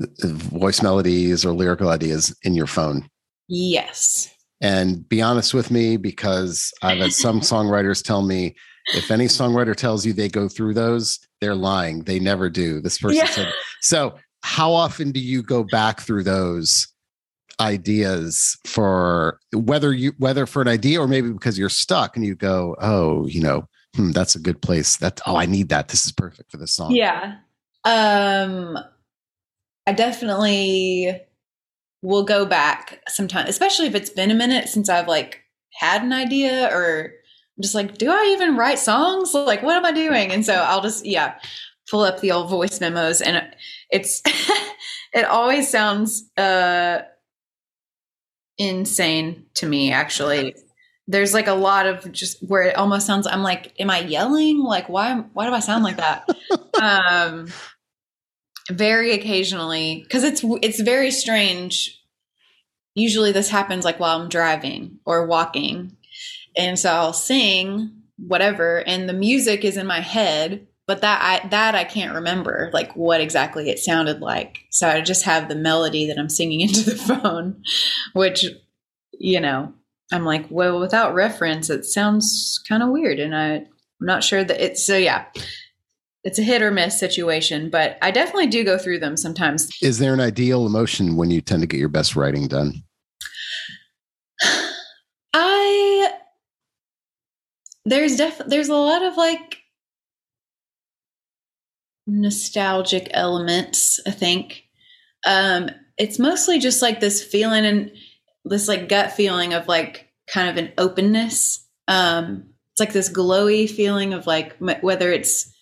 uh, 0.00 0.06
voice 0.28 0.82
melodies 0.82 1.44
or 1.44 1.52
lyrical 1.52 1.90
ideas 1.90 2.34
in 2.42 2.54
your 2.54 2.66
phone? 2.66 3.08
Yes. 3.48 4.32
And 4.60 5.08
be 5.08 5.22
honest 5.22 5.54
with 5.54 5.70
me, 5.70 5.96
because 5.96 6.72
I've 6.82 6.98
had 6.98 7.12
some 7.12 7.40
songwriters 7.40 8.02
tell 8.02 8.22
me 8.22 8.54
if 8.94 9.10
any 9.10 9.26
songwriter 9.26 9.76
tells 9.76 10.04
you 10.04 10.12
they 10.12 10.28
go 10.28 10.48
through 10.48 10.74
those, 10.74 11.18
they're 11.40 11.54
lying. 11.54 12.04
They 12.04 12.18
never 12.18 12.48
do. 12.48 12.80
This 12.80 12.98
person 12.98 13.18
yeah. 13.18 13.30
said. 13.30 13.52
So, 13.80 14.14
how 14.42 14.72
often 14.72 15.12
do 15.12 15.20
you 15.20 15.42
go 15.42 15.64
back 15.64 16.00
through 16.00 16.24
those 16.24 16.88
ideas 17.60 18.56
for 18.64 19.38
whether 19.52 19.92
you 19.92 20.12
whether 20.18 20.46
for 20.46 20.62
an 20.62 20.68
idea 20.68 21.00
or 21.00 21.06
maybe 21.06 21.30
because 21.30 21.58
you're 21.58 21.68
stuck 21.68 22.16
and 22.16 22.24
you 22.24 22.34
go 22.34 22.74
oh 22.80 23.26
you 23.26 23.40
know 23.40 23.68
hmm, 23.94 24.12
that's 24.12 24.34
a 24.34 24.40
good 24.40 24.60
place. 24.62 24.96
That 24.96 25.20
oh 25.26 25.36
i 25.36 25.46
need 25.46 25.68
that. 25.70 25.88
This 25.88 26.06
is 26.06 26.12
perfect 26.12 26.50
for 26.50 26.56
this 26.56 26.72
song. 26.72 26.94
Yeah. 26.94 27.36
Um 27.84 28.78
i 29.86 29.92
definitely 29.92 31.20
will 32.02 32.22
go 32.22 32.46
back 32.46 33.00
sometime 33.08 33.46
especially 33.46 33.86
if 33.86 33.94
it's 33.94 34.10
been 34.10 34.30
a 34.30 34.34
minute 34.34 34.68
since 34.68 34.88
i've 34.88 35.08
like 35.08 35.42
had 35.72 36.02
an 36.02 36.12
idea 36.12 36.68
or 36.72 37.12
I'm 37.56 37.62
just 37.62 37.74
like 37.74 37.98
do 37.98 38.10
i 38.10 38.32
even 38.34 38.56
write 38.56 38.78
songs? 38.78 39.34
Like 39.34 39.62
what 39.62 39.76
am 39.76 39.84
i 39.84 39.92
doing? 39.92 40.30
And 40.30 40.44
so 40.44 40.54
i'll 40.54 40.82
just 40.82 41.04
yeah 41.04 41.38
pull 41.90 42.02
up 42.02 42.20
the 42.20 42.32
old 42.32 42.48
voice 42.48 42.80
memos 42.80 43.20
and 43.20 43.42
it's 43.90 44.22
it 45.12 45.24
always 45.24 45.68
sounds 45.68 46.30
uh 46.36 47.02
insane 48.58 49.46
to 49.54 49.66
me 49.66 49.92
actually. 49.92 50.54
There's 51.08 51.34
like 51.34 51.48
a 51.48 51.54
lot 51.54 51.86
of 51.86 52.12
just 52.12 52.40
where 52.46 52.62
it 52.62 52.76
almost 52.76 53.06
sounds 53.06 53.26
i'm 53.26 53.42
like 53.42 53.72
am 53.80 53.90
i 53.90 54.00
yelling? 54.00 54.62
Like 54.62 54.88
why 54.88 55.14
why 55.32 55.46
do 55.46 55.52
i 55.52 55.60
sound 55.60 55.84
like 55.84 55.96
that? 55.96 56.28
Um 56.80 57.48
very 58.70 59.12
occasionally 59.12 60.00
because 60.02 60.24
it's 60.24 60.42
it's 60.62 60.80
very 60.80 61.10
strange. 61.10 62.00
Usually 62.94 63.32
this 63.32 63.50
happens 63.50 63.84
like 63.84 64.00
while 64.00 64.20
i'm 64.20 64.28
driving 64.28 64.98
or 65.04 65.26
walking 65.26 65.96
and 66.56 66.78
so 66.78 66.90
i'll 66.90 67.12
sing 67.12 67.92
whatever 68.16 68.78
and 68.86 69.08
the 69.08 69.12
music 69.12 69.64
is 69.64 69.76
in 69.76 69.86
my 69.86 70.00
head 70.00 70.66
but 70.90 71.02
that 71.02 71.22
I 71.22 71.46
that 71.50 71.76
I 71.76 71.84
can't 71.84 72.16
remember 72.16 72.68
like 72.72 72.96
what 72.96 73.20
exactly 73.20 73.70
it 73.70 73.78
sounded 73.78 74.20
like. 74.20 74.58
So 74.70 74.88
I 74.88 75.00
just 75.02 75.24
have 75.24 75.48
the 75.48 75.54
melody 75.54 76.08
that 76.08 76.18
I'm 76.18 76.28
singing 76.28 76.60
into 76.62 76.82
the 76.82 76.96
phone, 76.96 77.62
which 78.12 78.44
you 79.12 79.38
know, 79.38 79.72
I'm 80.12 80.24
like, 80.24 80.46
well, 80.50 80.80
without 80.80 81.14
reference, 81.14 81.70
it 81.70 81.84
sounds 81.84 82.60
kind 82.68 82.82
of 82.82 82.88
weird, 82.88 83.20
and 83.20 83.36
I, 83.36 83.54
I'm 83.54 83.68
not 84.00 84.24
sure 84.24 84.42
that 84.42 84.60
it's 84.60 84.84
so. 84.84 84.96
Yeah, 84.96 85.26
it's 86.24 86.40
a 86.40 86.42
hit 86.42 86.60
or 86.60 86.72
miss 86.72 86.98
situation, 86.98 87.70
but 87.70 87.96
I 88.02 88.10
definitely 88.10 88.48
do 88.48 88.64
go 88.64 88.76
through 88.76 88.98
them 88.98 89.16
sometimes. 89.16 89.70
Is 89.80 90.00
there 90.00 90.12
an 90.12 90.18
ideal 90.18 90.66
emotion 90.66 91.14
when 91.14 91.30
you 91.30 91.40
tend 91.40 91.62
to 91.62 91.68
get 91.68 91.78
your 91.78 91.88
best 91.88 92.16
writing 92.16 92.48
done? 92.48 92.82
I 95.34 96.14
there's 97.84 98.16
def 98.16 98.42
there's 98.48 98.68
a 98.68 98.74
lot 98.74 99.04
of 99.04 99.16
like 99.16 99.59
nostalgic 102.10 103.08
elements, 103.12 104.00
I 104.06 104.10
think. 104.10 104.64
Um, 105.24 105.70
it's 105.98 106.18
mostly 106.18 106.58
just 106.58 106.82
like 106.82 107.00
this 107.00 107.22
feeling 107.22 107.64
and 107.64 107.92
this 108.44 108.68
like 108.68 108.88
gut 108.88 109.12
feeling 109.12 109.52
of 109.54 109.68
like 109.68 110.08
kind 110.26 110.48
of 110.48 110.56
an 110.56 110.72
openness. 110.78 111.66
Um, 111.88 112.50
it's 112.72 112.80
like 112.80 112.92
this 112.92 113.12
glowy 113.12 113.68
feeling 113.68 114.14
of 114.14 114.26
like 114.26 114.56
whether 114.58 115.12
it's, 115.12 115.52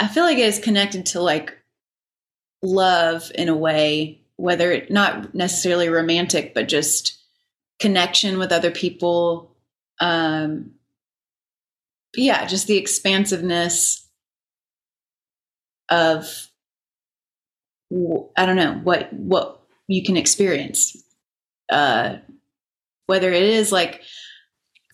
I 0.00 0.08
feel 0.08 0.24
like 0.24 0.38
it 0.38 0.46
is 0.46 0.58
connected 0.58 1.06
to 1.06 1.20
like 1.20 1.56
love 2.62 3.30
in 3.34 3.48
a 3.48 3.56
way, 3.56 4.22
whether 4.36 4.72
it 4.72 4.90
not 4.90 5.34
necessarily 5.34 5.88
romantic, 5.88 6.54
but 6.54 6.68
just 6.68 7.18
connection 7.78 8.38
with 8.38 8.52
other 8.52 8.70
people. 8.70 9.56
Um, 10.00 10.72
yeah, 12.16 12.46
just 12.46 12.66
the 12.66 12.76
expansiveness 12.76 14.08
of 15.90 16.48
I 18.36 18.46
don't 18.46 18.56
know 18.56 18.80
what 18.84 19.12
what 19.12 19.60
you 19.88 20.04
can 20.04 20.16
experience, 20.16 20.96
uh, 21.70 22.16
whether 23.06 23.32
it 23.32 23.42
is 23.42 23.72
like 23.72 24.02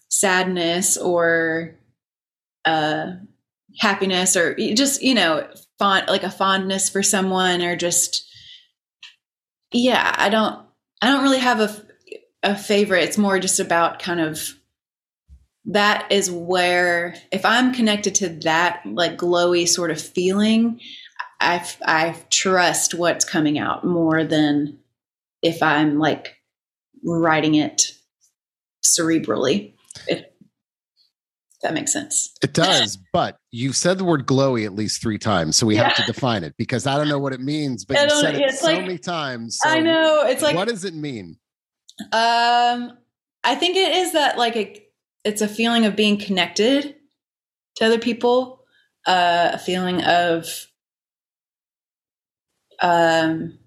sadness 0.08 0.96
or 0.96 1.76
uh, 2.64 3.12
happiness 3.78 4.36
or 4.36 4.54
just 4.56 5.02
you 5.02 5.14
know 5.14 5.46
fond 5.78 6.08
like 6.08 6.22
a 6.22 6.30
fondness 6.30 6.88
for 6.88 7.02
someone 7.02 7.60
or 7.62 7.76
just 7.76 8.26
yeah 9.72 10.14
I 10.16 10.30
don't 10.30 10.64
I 11.02 11.08
don't 11.08 11.22
really 11.22 11.38
have 11.38 11.60
a 11.60 11.86
a 12.42 12.56
favorite. 12.56 13.04
It's 13.04 13.18
more 13.18 13.38
just 13.38 13.60
about 13.60 13.98
kind 13.98 14.20
of 14.20 14.55
that 15.66 16.10
is 16.10 16.30
where 16.30 17.16
if 17.32 17.44
i'm 17.44 17.72
connected 17.72 18.14
to 18.14 18.28
that 18.28 18.80
like 18.86 19.18
glowy 19.18 19.68
sort 19.68 19.90
of 19.90 20.00
feeling 20.00 20.80
i 21.40 21.64
i 21.84 22.16
trust 22.30 22.94
what's 22.94 23.24
coming 23.24 23.58
out 23.58 23.84
more 23.84 24.24
than 24.24 24.78
if 25.42 25.62
i'm 25.62 25.98
like 25.98 26.36
writing 27.04 27.54
it 27.54 27.92
cerebrally 28.82 29.74
if 30.06 30.24
that 31.62 31.74
makes 31.74 31.92
sense 31.92 32.32
it 32.42 32.52
does 32.52 32.96
but 33.12 33.38
you've 33.50 33.76
said 33.76 33.98
the 33.98 34.04
word 34.04 34.24
glowy 34.26 34.64
at 34.64 34.74
least 34.74 35.02
three 35.02 35.18
times 35.18 35.56
so 35.56 35.66
we 35.66 35.74
yeah. 35.74 35.88
have 35.88 35.96
to 35.96 36.04
define 36.04 36.44
it 36.44 36.54
because 36.56 36.86
i 36.86 36.96
don't 36.96 37.08
know 37.08 37.18
what 37.18 37.32
it 37.32 37.40
means 37.40 37.84
but 37.84 38.00
you 38.00 38.10
said 38.20 38.36
it 38.36 38.54
so 38.54 38.66
like, 38.66 38.82
many 38.82 38.98
times 38.98 39.58
so 39.60 39.68
i 39.68 39.80
know 39.80 40.22
it's 40.26 40.42
like 40.42 40.54
what 40.54 40.68
does 40.68 40.84
it 40.84 40.94
mean 40.94 41.36
um 42.12 42.92
i 43.42 43.54
think 43.56 43.76
it 43.76 43.92
is 43.96 44.12
that 44.12 44.38
like 44.38 44.54
a 44.54 44.85
it's 45.26 45.42
a 45.42 45.48
feeling 45.48 45.84
of 45.84 45.96
being 45.96 46.18
connected 46.18 46.94
to 47.76 47.84
other 47.84 47.98
people, 47.98 48.60
uh, 49.06 49.50
a 49.54 49.58
feeling 49.58 50.02
of 50.04 50.68
um, 52.80 53.58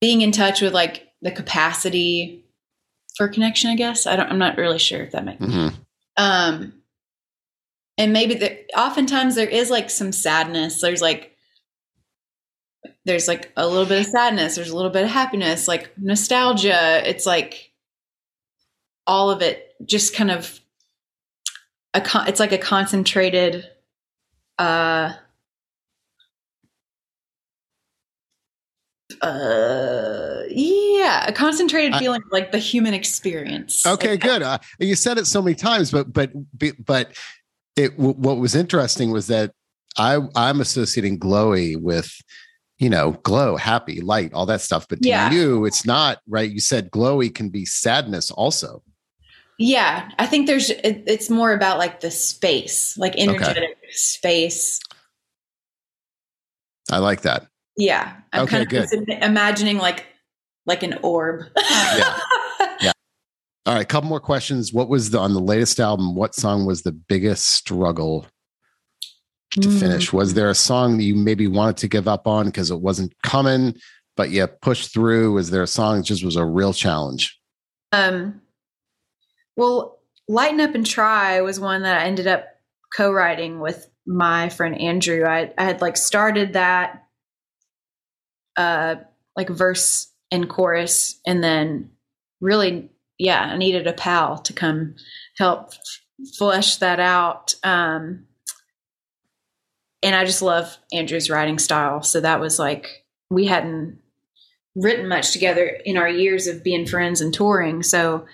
being 0.00 0.22
in 0.22 0.32
touch 0.32 0.62
with 0.62 0.72
like 0.72 1.08
the 1.20 1.30
capacity 1.30 2.46
for 3.16 3.28
connection. 3.28 3.70
I 3.70 3.76
guess 3.76 4.06
I 4.06 4.16
don't. 4.16 4.30
I'm 4.30 4.38
not 4.38 4.56
really 4.56 4.78
sure 4.78 5.02
if 5.02 5.12
that 5.12 5.24
makes. 5.26 5.44
Mm-hmm. 5.44 5.76
Um, 6.16 6.72
and 7.98 8.12
maybe 8.12 8.34
the, 8.34 8.58
oftentimes 8.74 9.34
there 9.34 9.48
is 9.48 9.70
like 9.70 9.90
some 9.90 10.12
sadness. 10.12 10.80
There's 10.80 11.02
like 11.02 11.36
there's 13.04 13.28
like 13.28 13.52
a 13.54 13.66
little 13.66 13.86
bit 13.86 14.00
of 14.00 14.06
sadness. 14.06 14.54
There's 14.54 14.70
a 14.70 14.76
little 14.76 14.90
bit 14.90 15.04
of 15.04 15.10
happiness, 15.10 15.68
like 15.68 15.92
nostalgia. 15.98 17.06
It's 17.06 17.26
like 17.26 17.72
all 19.06 19.30
of 19.30 19.42
it 19.42 19.73
just 19.86 20.14
kind 20.14 20.30
of 20.30 20.60
a 21.94 22.00
con- 22.00 22.26
it's 22.28 22.40
like 22.40 22.52
a 22.52 22.58
concentrated 22.58 23.64
uh 24.58 25.12
Uh, 29.20 30.42
yeah, 30.48 31.26
a 31.26 31.32
concentrated 31.32 31.92
I- 31.94 31.98
feeling 31.98 32.22
like 32.30 32.52
the 32.52 32.58
human 32.58 32.94
experience. 32.94 33.86
Okay, 33.86 34.10
Like, 34.12 34.20
good. 34.20 34.42
Uh, 34.42 34.58
you 34.78 34.94
said 34.94 35.18
it 35.18 35.26
so 35.26 35.40
many 35.42 35.54
times, 35.54 35.90
but 35.90 36.12
but 36.12 36.30
but 36.84 37.12
it 37.76 37.96
w- 37.96 38.14
what 38.16 38.38
was 38.38 38.54
interesting 38.54 39.10
was 39.10 39.26
that 39.28 39.52
I 39.96 40.18
I'm 40.34 40.60
associating 40.60 41.18
glowy 41.18 41.76
with 41.80 42.10
you 42.78 42.90
know 42.90 43.12
glow, 43.22 43.56
happy, 43.56 44.00
light, 44.00 44.32
all 44.32 44.46
that 44.46 44.60
stuff. 44.62 44.86
But 44.88 45.02
to 45.02 45.08
Yeah. 45.08 45.30
you, 45.30 45.64
it's 45.64 45.84
not 45.86 46.18
right. 46.28 46.50
You 46.50 46.60
said 46.60 46.90
glowy 46.90 47.32
can 47.34 47.50
be 47.50 47.64
sadness 47.64 48.30
also. 48.30 48.82
Yeah, 49.58 50.10
I 50.18 50.26
think 50.26 50.46
there's 50.46 50.70
it, 50.70 51.04
it's 51.06 51.30
more 51.30 51.52
about 51.52 51.78
like 51.78 52.00
the 52.00 52.10
space, 52.10 52.96
like 52.98 53.14
energetic 53.16 53.76
space. 53.90 54.80
I 56.90 56.98
like 56.98 57.22
that. 57.22 57.46
Yeah, 57.76 58.16
I'm 58.32 58.42
Okay, 58.42 58.50
kind 58.50 58.62
of 58.62 58.68
good. 58.68 59.22
imagining 59.22 59.78
like 59.78 60.06
like 60.66 60.82
an 60.82 60.98
orb. 61.02 61.44
Yeah. 61.96 62.18
yeah. 62.80 62.92
All 63.66 63.74
right, 63.74 63.82
a 63.82 63.86
couple 63.86 64.08
more 64.08 64.20
questions. 64.20 64.72
What 64.72 64.88
was 64.88 65.10
the 65.10 65.18
on 65.18 65.34
the 65.34 65.40
latest 65.40 65.78
album? 65.80 66.14
What 66.14 66.34
song 66.34 66.66
was 66.66 66.82
the 66.82 66.92
biggest 66.92 67.46
struggle 67.50 68.26
to 69.52 69.68
Hmm. 69.70 69.78
finish? 69.78 70.12
Was 70.12 70.34
there 70.34 70.50
a 70.50 70.54
song 70.54 70.96
that 70.98 71.04
you 71.04 71.14
maybe 71.14 71.46
wanted 71.46 71.76
to 71.78 71.88
give 71.88 72.08
up 72.08 72.26
on 72.26 72.46
because 72.46 72.70
it 72.70 72.80
wasn't 72.80 73.12
coming, 73.22 73.74
but 74.16 74.30
you 74.30 74.46
pushed 74.46 74.92
through? 74.92 75.32
Was 75.32 75.50
there 75.50 75.62
a 75.62 75.66
song 75.68 75.98
that 75.98 76.06
just 76.06 76.24
was 76.24 76.36
a 76.36 76.44
real 76.44 76.72
challenge? 76.72 77.38
Um, 77.92 78.40
well, 79.56 80.00
Lighten 80.28 80.60
Up 80.60 80.74
and 80.74 80.86
Try 80.86 81.40
was 81.40 81.60
one 81.60 81.82
that 81.82 82.00
I 82.00 82.04
ended 82.04 82.26
up 82.26 82.46
co-writing 82.96 83.60
with 83.60 83.88
my 84.06 84.48
friend 84.48 84.80
Andrew. 84.80 85.24
I, 85.24 85.52
I 85.58 85.64
had 85.64 85.80
like 85.80 85.96
started 85.96 86.54
that, 86.54 87.04
uh, 88.56 88.96
like 89.36 89.48
verse 89.48 90.08
and 90.30 90.48
chorus, 90.48 91.20
and 91.26 91.42
then 91.42 91.90
really, 92.40 92.90
yeah, 93.18 93.40
I 93.40 93.56
needed 93.56 93.86
a 93.86 93.92
pal 93.92 94.38
to 94.38 94.52
come 94.52 94.94
help 95.36 95.72
flesh 96.36 96.76
that 96.76 97.00
out. 97.00 97.54
Um, 97.62 98.26
and 100.02 100.14
I 100.14 100.24
just 100.24 100.42
love 100.42 100.76
Andrew's 100.92 101.30
writing 101.30 101.58
style. 101.58 102.02
So 102.02 102.20
that 102.20 102.40
was 102.40 102.58
like, 102.58 103.04
we 103.30 103.46
hadn't 103.46 103.98
written 104.76 105.08
much 105.08 105.32
together 105.32 105.66
in 105.84 105.96
our 105.96 106.08
years 106.08 106.46
of 106.46 106.62
being 106.62 106.86
friends 106.86 107.20
and 107.20 107.32
touring. 107.32 107.82
So 107.82 108.26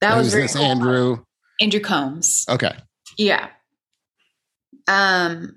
that 0.00 0.16
was 0.16 0.26
Who's 0.26 0.32
very 0.32 0.44
this, 0.44 0.56
cool. 0.56 0.64
Andrew? 0.64 1.24
Andrew 1.60 1.80
Combs. 1.80 2.44
Okay. 2.48 2.72
Yeah. 3.16 3.48
Um 4.86 5.56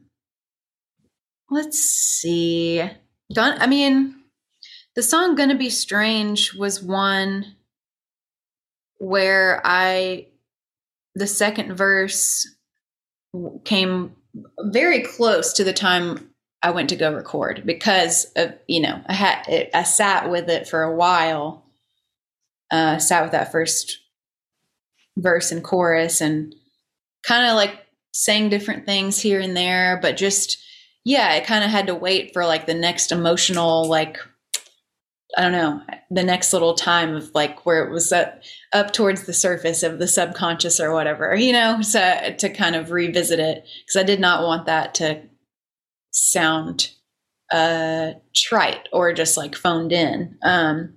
let's 1.49 1.79
see. 1.79 2.81
Gun 3.33 3.57
I 3.59 3.67
mean 3.67 4.15
the 4.95 5.03
song 5.03 5.35
Gonna 5.35 5.57
Be 5.57 5.69
Strange 5.69 6.53
was 6.53 6.81
one 6.83 7.55
where 8.97 9.61
I 9.63 10.27
the 11.15 11.27
second 11.27 11.75
verse 11.75 12.47
came 13.63 14.15
very 14.59 15.01
close 15.01 15.53
to 15.53 15.63
the 15.63 15.73
time 15.73 16.29
I 16.63 16.71
went 16.71 16.89
to 16.89 16.95
go 16.95 17.13
record 17.13 17.63
because 17.65 18.25
of 18.35 18.53
you 18.67 18.81
know 18.81 19.01
I 19.07 19.13
had 19.13 19.47
it, 19.47 19.69
I 19.73 19.83
sat 19.83 20.29
with 20.29 20.49
it 20.49 20.67
for 20.67 20.83
a 20.83 20.95
while 20.95 21.65
uh 22.71 22.97
sat 22.97 23.23
with 23.23 23.31
that 23.31 23.51
first 23.51 23.99
verse 25.17 25.51
and 25.51 25.63
chorus 25.63 26.21
and 26.21 26.55
kind 27.25 27.49
of 27.49 27.55
like 27.55 27.79
sang 28.13 28.49
different 28.49 28.85
things 28.85 29.19
here 29.19 29.39
and 29.39 29.55
there 29.55 29.99
but 30.01 30.17
just 30.17 30.57
yeah 31.05 31.29
i 31.31 31.39
kind 31.39 31.63
of 31.63 31.69
had 31.69 31.87
to 31.87 31.95
wait 31.95 32.33
for 32.33 32.45
like 32.45 32.65
the 32.65 32.73
next 32.73 33.11
emotional 33.11 33.87
like 33.87 34.17
i 35.37 35.41
don't 35.41 35.51
know 35.51 35.81
the 36.09 36.23
next 36.23 36.51
little 36.51 36.73
time 36.73 37.15
of 37.15 37.31
like 37.33 37.65
where 37.65 37.85
it 37.85 37.91
was 37.91 38.11
up, 38.11 38.41
up 38.73 38.91
towards 38.91 39.25
the 39.25 39.33
surface 39.33 39.81
of 39.81 39.99
the 39.99 40.07
subconscious 40.07 40.79
or 40.79 40.93
whatever 40.93 41.35
you 41.39 41.53
know 41.53 41.79
to 41.81 42.35
to 42.37 42.49
kind 42.49 42.75
of 42.75 42.91
revisit 42.91 43.39
it 43.39 43.65
because 43.85 43.99
i 43.99 44.03
did 44.03 44.19
not 44.19 44.43
want 44.43 44.65
that 44.65 44.93
to 44.93 45.21
sound 46.11 46.89
uh 47.51 48.11
trite 48.35 48.87
or 48.91 49.13
just 49.13 49.37
like 49.37 49.55
phoned 49.55 49.91
in 49.91 50.37
um 50.43 50.93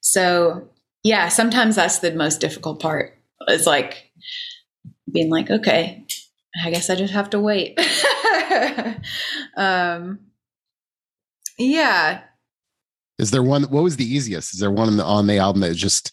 so 0.00 0.68
yeah 1.02 1.28
sometimes 1.28 1.76
that's 1.76 1.98
the 2.00 2.12
most 2.12 2.40
difficult 2.40 2.80
part 2.80 3.16
it's 3.48 3.66
like 3.66 4.10
being 5.12 5.30
like 5.30 5.50
okay 5.50 6.04
i 6.64 6.70
guess 6.70 6.90
i 6.90 6.94
just 6.94 7.12
have 7.12 7.30
to 7.30 7.40
wait 7.40 7.78
um 9.56 10.18
yeah 11.58 12.22
Is 13.18 13.30
there 13.30 13.42
one? 13.42 13.64
What 13.64 13.82
was 13.82 13.96
the 13.96 14.04
easiest? 14.04 14.54
Is 14.54 14.60
there 14.60 14.70
one 14.70 14.88
on 14.88 14.96
the, 14.96 15.04
on 15.04 15.26
the 15.26 15.36
album 15.38 15.60
that 15.60 15.70
is 15.70 15.76
just 15.76 16.10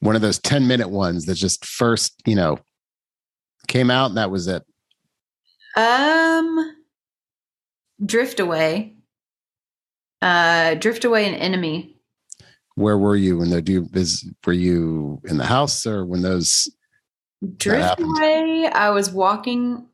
one 0.00 0.14
of 0.14 0.22
those 0.22 0.38
10 0.38 0.66
minute 0.68 0.88
ones 0.88 1.26
that 1.26 1.34
just 1.34 1.64
first, 1.64 2.22
you 2.24 2.36
know, 2.36 2.58
came 3.66 3.90
out 3.90 4.06
and 4.10 4.16
that 4.16 4.30
was 4.30 4.46
it? 4.46 4.62
um 5.76 6.76
drift 8.04 8.40
away 8.40 8.96
uh 10.20 10.74
drift 10.74 11.04
away 11.04 11.28
an 11.28 11.34
enemy 11.34 11.99
Where 12.80 12.98
were 12.98 13.16
you 13.16 13.38
when 13.38 13.50
the 13.50 13.62
do 13.62 13.88
is 13.92 14.28
were 14.46 14.52
you 14.52 15.20
in 15.24 15.36
the 15.36 15.46
house 15.46 15.86
or 15.86 16.04
when 16.04 16.22
those 16.22 16.68
drift 17.56 18.00
away 18.00 18.66
i 18.66 18.90
was 18.90 19.10
walking 19.10 19.86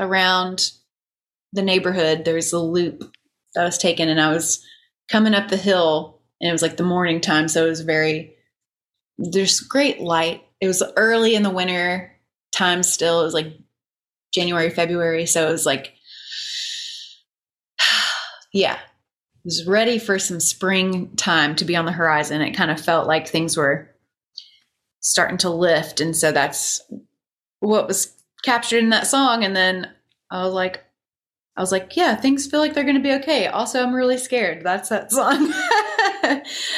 around 0.00 0.72
the 1.52 1.62
neighborhood. 1.62 2.24
There's 2.24 2.52
a 2.52 2.58
loop 2.58 3.14
that 3.54 3.64
was 3.64 3.78
taken 3.78 4.08
and 4.08 4.20
i 4.20 4.32
was 4.32 4.64
coming 5.10 5.34
up 5.34 5.48
the 5.48 5.56
hill 5.56 6.20
and 6.40 6.48
it 6.48 6.52
was 6.52 6.62
like 6.62 6.76
the 6.76 6.82
morning 6.82 7.20
time 7.20 7.48
so 7.48 7.66
it 7.66 7.68
was 7.68 7.80
very 7.80 8.34
there's 9.18 9.60
great 9.60 10.00
light. 10.00 10.42
It 10.62 10.66
was 10.66 10.82
early 10.96 11.34
in 11.34 11.42
the 11.42 11.50
winter 11.50 12.10
time 12.54 12.82
still. 12.82 13.20
It 13.20 13.24
was 13.24 13.34
like 13.34 13.58
january 14.32 14.70
february 14.70 15.26
so 15.26 15.48
it 15.48 15.50
was 15.50 15.66
like 15.66 15.92
yeah 18.52 18.78
was 19.44 19.66
ready 19.66 19.98
for 19.98 20.18
some 20.18 20.40
spring 20.40 21.14
time 21.16 21.56
to 21.56 21.64
be 21.64 21.76
on 21.76 21.86
the 21.86 21.92
horizon. 21.92 22.42
It 22.42 22.56
kind 22.56 22.70
of 22.70 22.80
felt 22.80 23.06
like 23.06 23.26
things 23.26 23.56
were 23.56 23.90
starting 25.00 25.38
to 25.38 25.50
lift. 25.50 26.00
And 26.00 26.14
so 26.14 26.30
that's 26.30 26.80
what 27.60 27.88
was 27.88 28.14
captured 28.42 28.82
in 28.82 28.90
that 28.90 29.06
song. 29.06 29.44
And 29.44 29.54
then 29.54 29.88
i 30.30 30.44
was 30.44 30.54
like 30.54 30.84
i 31.56 31.60
was 31.60 31.72
like 31.72 31.96
yeah 31.96 32.14
things 32.14 32.46
feel 32.46 32.60
like 32.60 32.72
they're 32.72 32.84
going 32.84 32.94
to 32.96 33.02
be 33.02 33.14
okay. 33.14 33.46
Also 33.46 33.82
i'm 33.82 33.94
really 33.94 34.18
scared. 34.18 34.62
That's 34.64 34.88
that 34.90 35.10
song. 35.12 35.52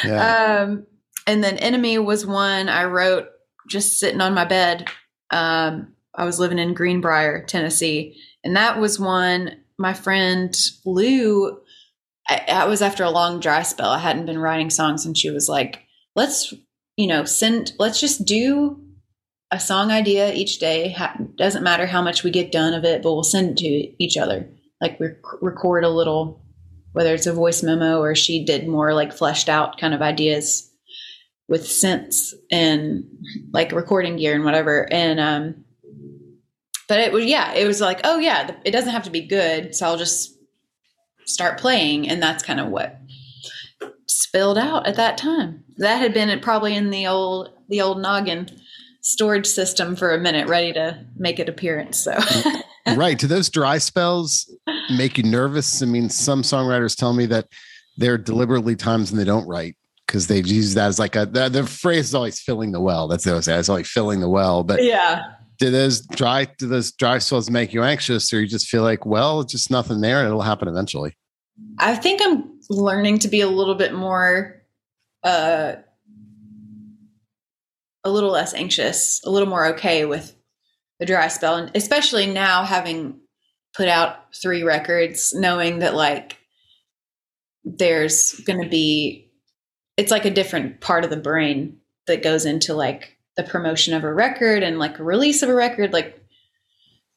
Yeah. 0.04 0.62
um 0.62 0.86
and 1.26 1.42
then 1.42 1.58
enemy 1.58 1.98
was 1.98 2.26
one 2.26 2.68
i 2.68 2.84
wrote 2.84 3.28
just 3.68 3.98
sitting 3.98 4.20
on 4.20 4.34
my 4.34 4.44
bed. 4.44 4.88
Um 5.30 5.94
i 6.14 6.24
was 6.24 6.38
living 6.38 6.58
in 6.58 6.74
greenbrier 6.74 7.44
tennessee. 7.44 8.16
And 8.44 8.56
that 8.56 8.80
was 8.80 8.98
one 8.98 9.56
my 9.78 9.92
friend 9.92 10.56
lou 10.84 11.60
I, 12.28 12.44
I 12.48 12.64
was 12.66 12.82
after 12.82 13.04
a 13.04 13.10
long 13.10 13.40
dry 13.40 13.62
spell. 13.62 13.90
I 13.90 13.98
hadn't 13.98 14.26
been 14.26 14.38
writing 14.38 14.70
songs 14.70 15.04
and 15.06 15.16
she 15.16 15.30
was 15.30 15.48
like 15.48 15.80
let's 16.14 16.52
you 16.96 17.06
know 17.06 17.24
send 17.24 17.72
let's 17.78 18.00
just 18.00 18.24
do 18.24 18.80
a 19.50 19.60
song 19.60 19.90
idea 19.90 20.32
each 20.32 20.58
day. 20.58 20.90
Ha- 20.92 21.16
doesn't 21.36 21.64
matter 21.64 21.86
how 21.86 22.02
much 22.02 22.22
we 22.22 22.30
get 22.30 22.52
done 22.52 22.74
of 22.74 22.84
it 22.84 23.02
but 23.02 23.12
we'll 23.12 23.22
send 23.22 23.50
it 23.50 23.56
to 23.58 24.02
each 24.02 24.16
other. 24.16 24.48
Like 24.80 24.98
rec- 25.00 25.42
record 25.42 25.84
a 25.84 25.90
little 25.90 26.44
whether 26.92 27.14
it's 27.14 27.26
a 27.26 27.32
voice 27.32 27.62
memo 27.62 28.00
or 28.00 28.14
she 28.14 28.44
did 28.44 28.68
more 28.68 28.92
like 28.92 29.12
fleshed 29.12 29.48
out 29.48 29.78
kind 29.78 29.94
of 29.94 30.02
ideas 30.02 30.70
with 31.48 31.62
synths 31.62 32.34
and 32.50 33.04
like 33.52 33.72
recording 33.72 34.16
gear 34.16 34.34
and 34.34 34.44
whatever. 34.44 34.86
And 34.92 35.18
um 35.18 35.64
but 36.88 37.00
it 37.00 37.12
was 37.12 37.24
yeah 37.24 37.54
it 37.54 37.66
was 37.66 37.80
like 37.80 38.00
oh 38.04 38.18
yeah 38.18 38.54
it 38.64 38.70
doesn't 38.70 38.92
have 38.92 39.04
to 39.04 39.10
be 39.10 39.22
good 39.22 39.74
so 39.74 39.86
i'll 39.86 39.96
just 39.96 40.31
start 41.26 41.58
playing 41.58 42.08
and 42.08 42.22
that's 42.22 42.42
kind 42.42 42.60
of 42.60 42.68
what 42.68 42.98
spilled 44.06 44.58
out 44.58 44.86
at 44.86 44.96
that 44.96 45.16
time 45.16 45.64
that 45.76 45.96
had 45.96 46.12
been 46.12 46.38
probably 46.40 46.74
in 46.74 46.90
the 46.90 47.06
old 47.06 47.50
the 47.68 47.80
old 47.80 48.00
noggin 48.00 48.48
storage 49.00 49.46
system 49.46 49.96
for 49.96 50.14
a 50.14 50.18
minute 50.18 50.46
ready 50.48 50.72
to 50.72 51.04
make 51.16 51.38
an 51.38 51.48
appearance 51.48 51.98
so 51.98 52.16
right. 52.96 53.18
Do 53.18 53.26
those 53.26 53.48
dry 53.48 53.78
spells 53.78 54.52
make 54.90 55.18
you 55.18 55.24
nervous? 55.24 55.82
I 55.82 55.86
mean, 55.86 56.08
some 56.08 56.42
songwriters 56.42 56.96
tell 56.96 57.12
me 57.12 57.26
that 57.26 57.48
there 57.96 58.14
are 58.14 58.18
deliberately 58.18 58.76
times 58.76 59.10
when 59.10 59.18
they 59.18 59.24
don't 59.24 59.46
write 59.46 59.76
because 60.06 60.26
they've 60.26 60.46
used 60.46 60.76
that 60.76 60.88
as 60.88 60.98
like 60.98 61.16
a 61.16 61.26
the, 61.26 61.48
the 61.48 61.66
phrase 61.66 62.06
is 62.06 62.14
always 62.14 62.40
filling 62.40 62.72
the 62.72 62.80
well. 62.80 63.08
That's 63.08 63.26
what 63.26 63.36
I 63.36 63.40
say. 63.40 63.58
It's 63.58 63.68
always 63.68 63.88
filling 63.88 64.20
the 64.20 64.28
well. 64.28 64.64
But 64.64 64.82
yeah 64.82 65.22
do 65.62 65.70
those 65.70 66.00
dry 66.00 66.44
do 66.58 66.66
those 66.66 66.90
dry 66.90 67.18
spells 67.18 67.48
make 67.48 67.72
you 67.72 67.84
anxious 67.84 68.32
or 68.32 68.40
you 68.40 68.48
just 68.48 68.68
feel 68.68 68.82
like, 68.82 69.06
well, 69.06 69.44
just 69.44 69.70
nothing 69.70 70.00
there 70.00 70.18
and 70.18 70.26
it'll 70.26 70.42
happen 70.42 70.66
eventually? 70.66 71.16
I 71.78 71.94
think 71.94 72.20
I'm 72.22 72.58
learning 72.68 73.20
to 73.20 73.28
be 73.28 73.42
a 73.42 73.46
little 73.46 73.76
bit 73.76 73.94
more, 73.94 74.60
uh, 75.22 75.74
a 78.02 78.10
little 78.10 78.30
less 78.30 78.54
anxious, 78.54 79.20
a 79.24 79.30
little 79.30 79.48
more 79.48 79.66
okay 79.66 80.04
with 80.04 80.34
the 80.98 81.06
dry 81.06 81.28
spell, 81.28 81.54
and 81.54 81.70
especially 81.76 82.26
now 82.26 82.64
having 82.64 83.20
put 83.74 83.86
out 83.86 84.34
three 84.34 84.64
records, 84.64 85.32
knowing 85.32 85.78
that 85.78 85.94
like 85.94 86.38
there's 87.64 88.32
going 88.40 88.60
to 88.60 88.68
be 88.68 89.30
it's 89.96 90.10
like 90.10 90.24
a 90.24 90.30
different 90.30 90.80
part 90.80 91.04
of 91.04 91.10
the 91.10 91.16
brain 91.16 91.76
that 92.08 92.24
goes 92.24 92.44
into 92.46 92.74
like 92.74 93.16
the 93.36 93.42
promotion 93.42 93.94
of 93.94 94.04
a 94.04 94.12
record 94.12 94.62
and 94.62 94.78
like 94.78 94.98
a 94.98 95.04
release 95.04 95.42
of 95.42 95.48
a 95.48 95.54
record 95.54 95.92
like 95.92 96.18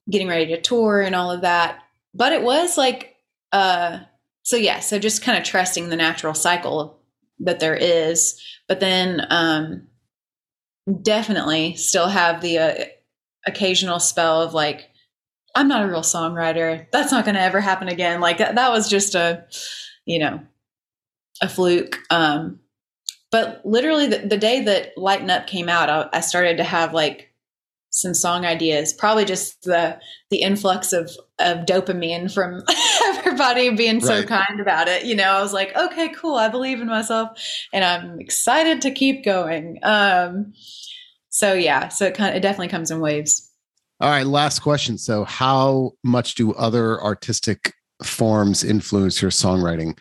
getting 0.10 0.28
ready 0.28 0.48
to 0.48 0.62
tour 0.62 1.02
and 1.02 1.16
all 1.16 1.32
of 1.32 1.42
that. 1.42 1.80
But 2.14 2.32
it 2.32 2.44
was 2.44 2.78
like 2.78 3.16
uh 3.52 4.00
so 4.44 4.58
yeah 4.58 4.80
so 4.80 5.00
just 5.00 5.24
kind 5.24 5.38
of 5.38 5.44
trusting 5.44 5.90
the 5.90 5.96
natural 5.96 6.34
cycle 6.34 7.00
that 7.40 7.60
there 7.60 7.76
is. 7.76 8.42
But 8.68 8.80
then 8.80 9.26
um 9.30 9.88
definitely 11.02 11.76
still 11.76 12.08
have 12.08 12.42
the 12.42 12.58
uh, 12.60 12.86
occasional 13.48 14.00
spell 14.00 14.42
of 14.42 14.54
like 14.54 14.90
i'm 15.56 15.68
not 15.68 15.84
a 15.84 15.88
real 15.88 16.02
songwriter. 16.02 16.86
That's 16.92 17.12
not 17.12 17.26
going 17.26 17.36
to 17.36 17.42
ever 17.42 17.60
happen 17.60 17.88
again. 17.88 18.20
Like 18.20 18.38
that, 18.40 18.56
that 18.56 18.72
was 18.72 18.90
just 18.90 19.16
a 19.16 19.46
you 20.06 20.20
know 20.20 20.42
a 21.42 21.50
fluke. 21.50 21.98
Um 22.10 22.60
but 23.36 23.60
literally 23.66 24.08
the, 24.08 24.20
the 24.20 24.38
day 24.38 24.62
that 24.62 24.98
lighten 24.98 25.30
up 25.30 25.46
came 25.46 25.68
out 25.68 25.90
I, 25.90 26.08
I 26.14 26.22
started 26.22 26.56
to 26.56 26.64
have 26.64 26.94
like 26.94 27.34
some 27.90 28.14
song 28.14 28.46
ideas 28.46 28.94
probably 28.94 29.26
just 29.26 29.64
the 29.64 30.00
the 30.30 30.38
influx 30.38 30.94
of 30.94 31.12
of 31.40 31.66
dopamine 31.66 32.34
from 32.34 32.64
everybody 33.04 33.76
being 33.76 34.00
so 34.00 34.20
Right. 34.20 34.28
kind 34.28 34.62
about 34.62 34.88
it 34.88 35.04
you 35.04 35.16
know 35.16 35.32
i 35.32 35.42
was 35.42 35.52
like 35.52 35.76
okay 35.76 36.08
cool 36.10 36.36
i 36.36 36.48
believe 36.48 36.80
in 36.80 36.88
myself 36.88 37.38
and 37.74 37.84
i'm 37.84 38.22
excited 38.22 38.82
to 38.82 38.92
keep 38.92 39.26
going 39.26 39.80
um 39.84 40.54
so 41.28 41.52
yeah 41.52 41.90
so 41.90 42.06
it 42.06 42.16
kind 42.16 42.30
of, 42.30 42.38
it 42.38 42.42
definitely 42.42 42.70
comes 42.70 42.90
in 42.90 43.02
waves 43.02 43.52
All 44.00 44.10
right, 44.10 44.28
last 44.28 44.60
question. 44.60 44.98
So, 44.98 45.24
how 45.24 45.92
much 46.04 46.36
do 46.36 46.54
other 46.54 47.02
artistic 47.02 47.74
forms 48.04 48.62
influence 48.64 49.22
your 49.22 49.32
songwriting? 49.32 49.98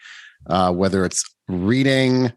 Uh, 0.51 0.73
whether 0.73 1.05
it's 1.05 1.23
reading, 1.49 2.33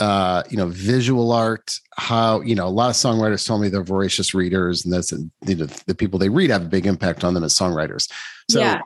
uh, 0.00 0.42
you 0.50 0.56
know, 0.56 0.66
visual 0.68 1.30
art. 1.32 1.74
How 1.96 2.40
you 2.40 2.54
know 2.54 2.66
a 2.66 2.70
lot 2.70 2.88
of 2.90 2.96
songwriters 2.96 3.46
told 3.46 3.60
me 3.60 3.68
they're 3.68 3.82
voracious 3.84 4.34
readers, 4.34 4.84
and 4.84 4.92
that's 4.92 5.12
you 5.12 5.54
know, 5.54 5.66
the 5.86 5.94
people 5.94 6.18
they 6.18 6.28
read 6.30 6.50
have 6.50 6.62
a 6.62 6.68
big 6.68 6.86
impact 6.86 7.22
on 7.22 7.34
them 7.34 7.44
as 7.44 7.54
songwriters. 7.54 8.10
So, 8.50 8.60
Yeah. 8.60 8.80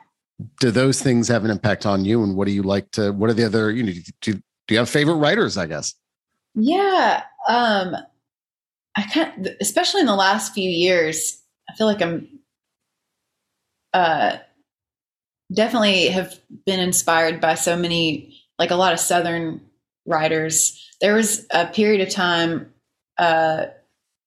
do 0.59 0.69
those 0.71 1.01
things 1.01 1.27
have 1.29 1.45
an 1.45 1.51
impact 1.51 1.85
on 1.85 2.03
you? 2.05 2.21
And 2.23 2.35
what 2.35 2.45
do 2.47 2.51
you 2.53 2.63
like 2.63 2.91
to? 2.91 3.11
What 3.11 3.29
are 3.29 3.33
the 3.33 3.45
other? 3.45 3.71
You 3.71 3.83
know, 3.83 3.93
do 4.21 4.33
do 4.33 4.73
you 4.73 4.77
have 4.77 4.89
favorite 4.89 5.15
writers? 5.15 5.57
I 5.57 5.65
guess. 5.67 5.93
Yeah. 6.55 7.23
Um 7.47 7.95
I 8.97 9.01
can't 9.03 9.47
especially 9.61 10.01
in 10.01 10.07
the 10.07 10.15
last 10.15 10.53
few 10.53 10.69
years, 10.69 11.41
I 11.69 11.75
feel 11.75 11.87
like 11.87 12.01
I'm 12.01 12.27
uh 13.93 14.37
definitely 15.53 16.07
have 16.07 16.33
been 16.65 16.79
inspired 16.79 17.39
by 17.39 17.55
so 17.55 17.77
many 17.77 18.35
like 18.57 18.71
a 18.71 18.75
lot 18.75 18.93
of 18.93 18.99
southern 18.99 19.61
writers. 20.05 20.81
There 21.01 21.15
was 21.15 21.45
a 21.51 21.67
period 21.67 22.01
of 22.07 22.13
time 22.13 22.73
uh 23.17 23.67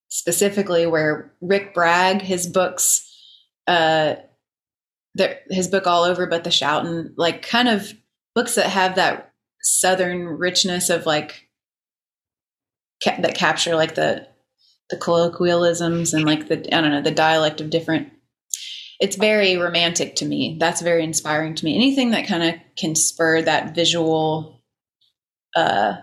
specifically 0.09 0.87
where 0.87 1.33
Rick 1.40 1.74
Bragg, 1.74 2.22
his 2.22 2.46
books 2.46 3.04
uh 3.66 4.16
there 5.14 5.40
his 5.50 5.68
book 5.68 5.87
all 5.87 6.04
over 6.04 6.26
but 6.26 6.44
the 6.44 6.50
shouting 6.50 7.12
like 7.16 7.42
kind 7.42 7.68
of 7.68 7.92
books 8.35 8.54
that 8.54 8.66
have 8.66 8.94
that 8.96 9.33
southern 9.62 10.24
richness 10.24 10.90
of 10.90 11.07
like 11.07 11.48
ca- 13.02 13.20
that 13.20 13.35
capture 13.35 13.74
like 13.74 13.94
the 13.94 14.26
the 14.90 14.96
colloquialisms 14.96 16.14
and 16.14 16.24
like 16.24 16.48
the 16.48 16.74
I 16.74 16.81
don't 16.81 16.90
know 16.90 17.02
the 17.02 17.11
dialect 17.11 17.61
of 17.61 17.70
different. 17.70 18.11
It's 19.00 19.16
very 19.16 19.57
romantic 19.57 20.16
to 20.16 20.24
me. 20.24 20.57
That's 20.59 20.81
very 20.81 21.04
inspiring 21.04 21.54
to 21.54 21.64
me. 21.64 21.74
Anything 21.74 22.11
that 22.11 22.26
kind 22.26 22.42
of 22.42 22.54
can 22.76 22.94
spur 22.96 23.42
that 23.42 23.74
visual, 23.74 24.62
uh, 25.54 25.98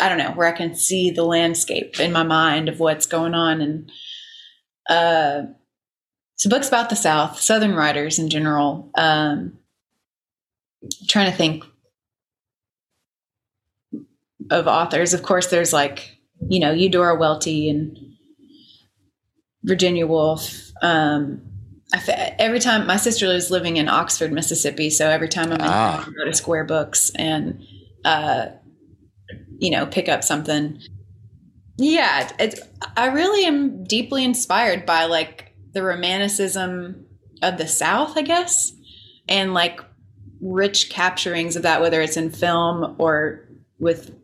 I 0.00 0.08
don't 0.08 0.18
know, 0.18 0.32
where 0.32 0.48
I 0.48 0.52
can 0.52 0.74
see 0.74 1.10
the 1.10 1.24
landscape 1.24 2.00
in 2.00 2.12
my 2.12 2.22
mind 2.22 2.68
of 2.68 2.80
what's 2.80 3.06
going 3.06 3.34
on 3.34 3.60
and 3.60 3.92
uh, 4.88 5.42
so 6.36 6.48
books 6.48 6.68
about 6.68 6.88
the 6.88 6.96
South, 6.96 7.38
Southern 7.38 7.74
writers 7.74 8.18
in 8.18 8.30
general. 8.30 8.90
Um, 8.96 9.58
trying 11.06 11.30
to 11.30 11.36
think 11.36 11.64
of 14.50 14.66
authors. 14.66 15.12
Of 15.12 15.22
course, 15.22 15.48
there's 15.48 15.72
like, 15.72 16.16
you 16.48 16.58
know, 16.58 16.72
Eudora 16.72 17.16
Welty 17.16 17.68
and 17.68 17.96
Virginia 19.64 20.06
Woolf. 20.06 20.70
Um, 20.80 21.42
every 22.38 22.58
time 22.58 22.86
my 22.86 22.96
sister 22.96 23.28
lives 23.28 23.50
living 23.50 23.76
in 23.76 23.88
Oxford, 23.88 24.32
Mississippi, 24.32 24.88
so 24.88 25.10
every 25.10 25.28
time 25.28 25.52
I'm 25.52 25.60
in 25.60 25.60
Ah. 25.60 26.06
I 26.08 26.10
go 26.10 26.24
to 26.24 26.34
Square 26.34 26.64
Books 26.64 27.10
and, 27.16 27.62
uh, 28.04 28.46
you 29.60 29.70
know, 29.70 29.86
pick 29.86 30.08
up 30.08 30.24
something. 30.24 30.80
Yeah, 31.76 32.30
it's. 32.38 32.60
I 32.96 33.06
really 33.06 33.46
am 33.46 33.84
deeply 33.84 34.24
inspired 34.24 34.86
by 34.86 35.04
like 35.04 35.54
the 35.72 35.82
romanticism 35.82 37.06
of 37.42 37.58
the 37.58 37.68
South, 37.68 38.16
I 38.16 38.22
guess, 38.22 38.72
and 39.28 39.54
like 39.54 39.80
rich 40.40 40.90
capturings 40.90 41.56
of 41.56 41.62
that, 41.62 41.80
whether 41.80 42.00
it's 42.00 42.16
in 42.16 42.30
film 42.30 42.96
or 42.98 43.48
with 43.78 44.14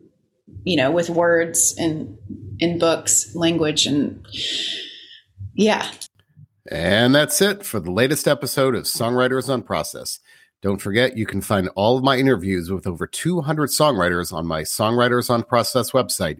you 0.63 0.75
know 0.75 0.91
with 0.91 1.09
words 1.09 1.75
and 1.77 2.17
in 2.59 2.79
books 2.79 3.35
language 3.35 3.85
and 3.85 4.25
yeah 5.53 5.89
And 6.69 7.15
that's 7.15 7.41
it 7.41 7.63
for 7.63 7.79
the 7.79 7.91
latest 7.91 8.27
episode 8.27 8.75
of 8.75 8.83
Songwriters 8.83 9.49
on 9.49 9.61
Process. 9.63 10.19
Don't 10.61 10.81
forget, 10.81 11.17
you 11.17 11.25
can 11.25 11.41
find 11.41 11.69
all 11.75 11.97
of 11.97 12.03
my 12.03 12.17
interviews 12.17 12.71
with 12.71 12.87
over 12.87 13.05
200 13.05 13.69
songwriters 13.69 14.33
on 14.33 14.47
my 14.47 14.63
Songwriters 14.63 15.29
on 15.29 15.43
Process 15.43 15.91
website 15.91 16.39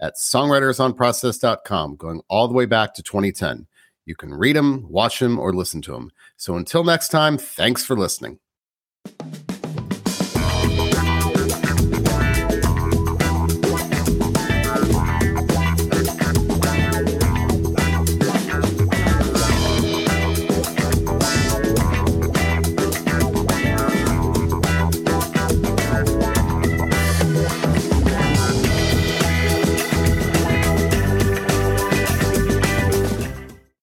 at 0.00 0.16
songwritersonprocess.com, 0.16 1.96
going 1.96 2.22
all 2.28 2.48
the 2.48 2.54
way 2.54 2.66
back 2.66 2.94
to 2.94 3.02
2010. 3.02 3.66
You 4.06 4.14
can 4.14 4.32
read 4.32 4.56
them, 4.56 4.86
watch 4.88 5.18
them, 5.18 5.38
or 5.38 5.52
listen 5.52 5.82
to 5.82 5.92
them. 5.92 6.10
So 6.38 6.56
until 6.56 6.82
next 6.82 7.08
time, 7.08 7.36
thanks 7.36 7.84
for 7.84 7.96
listening. 7.96 8.38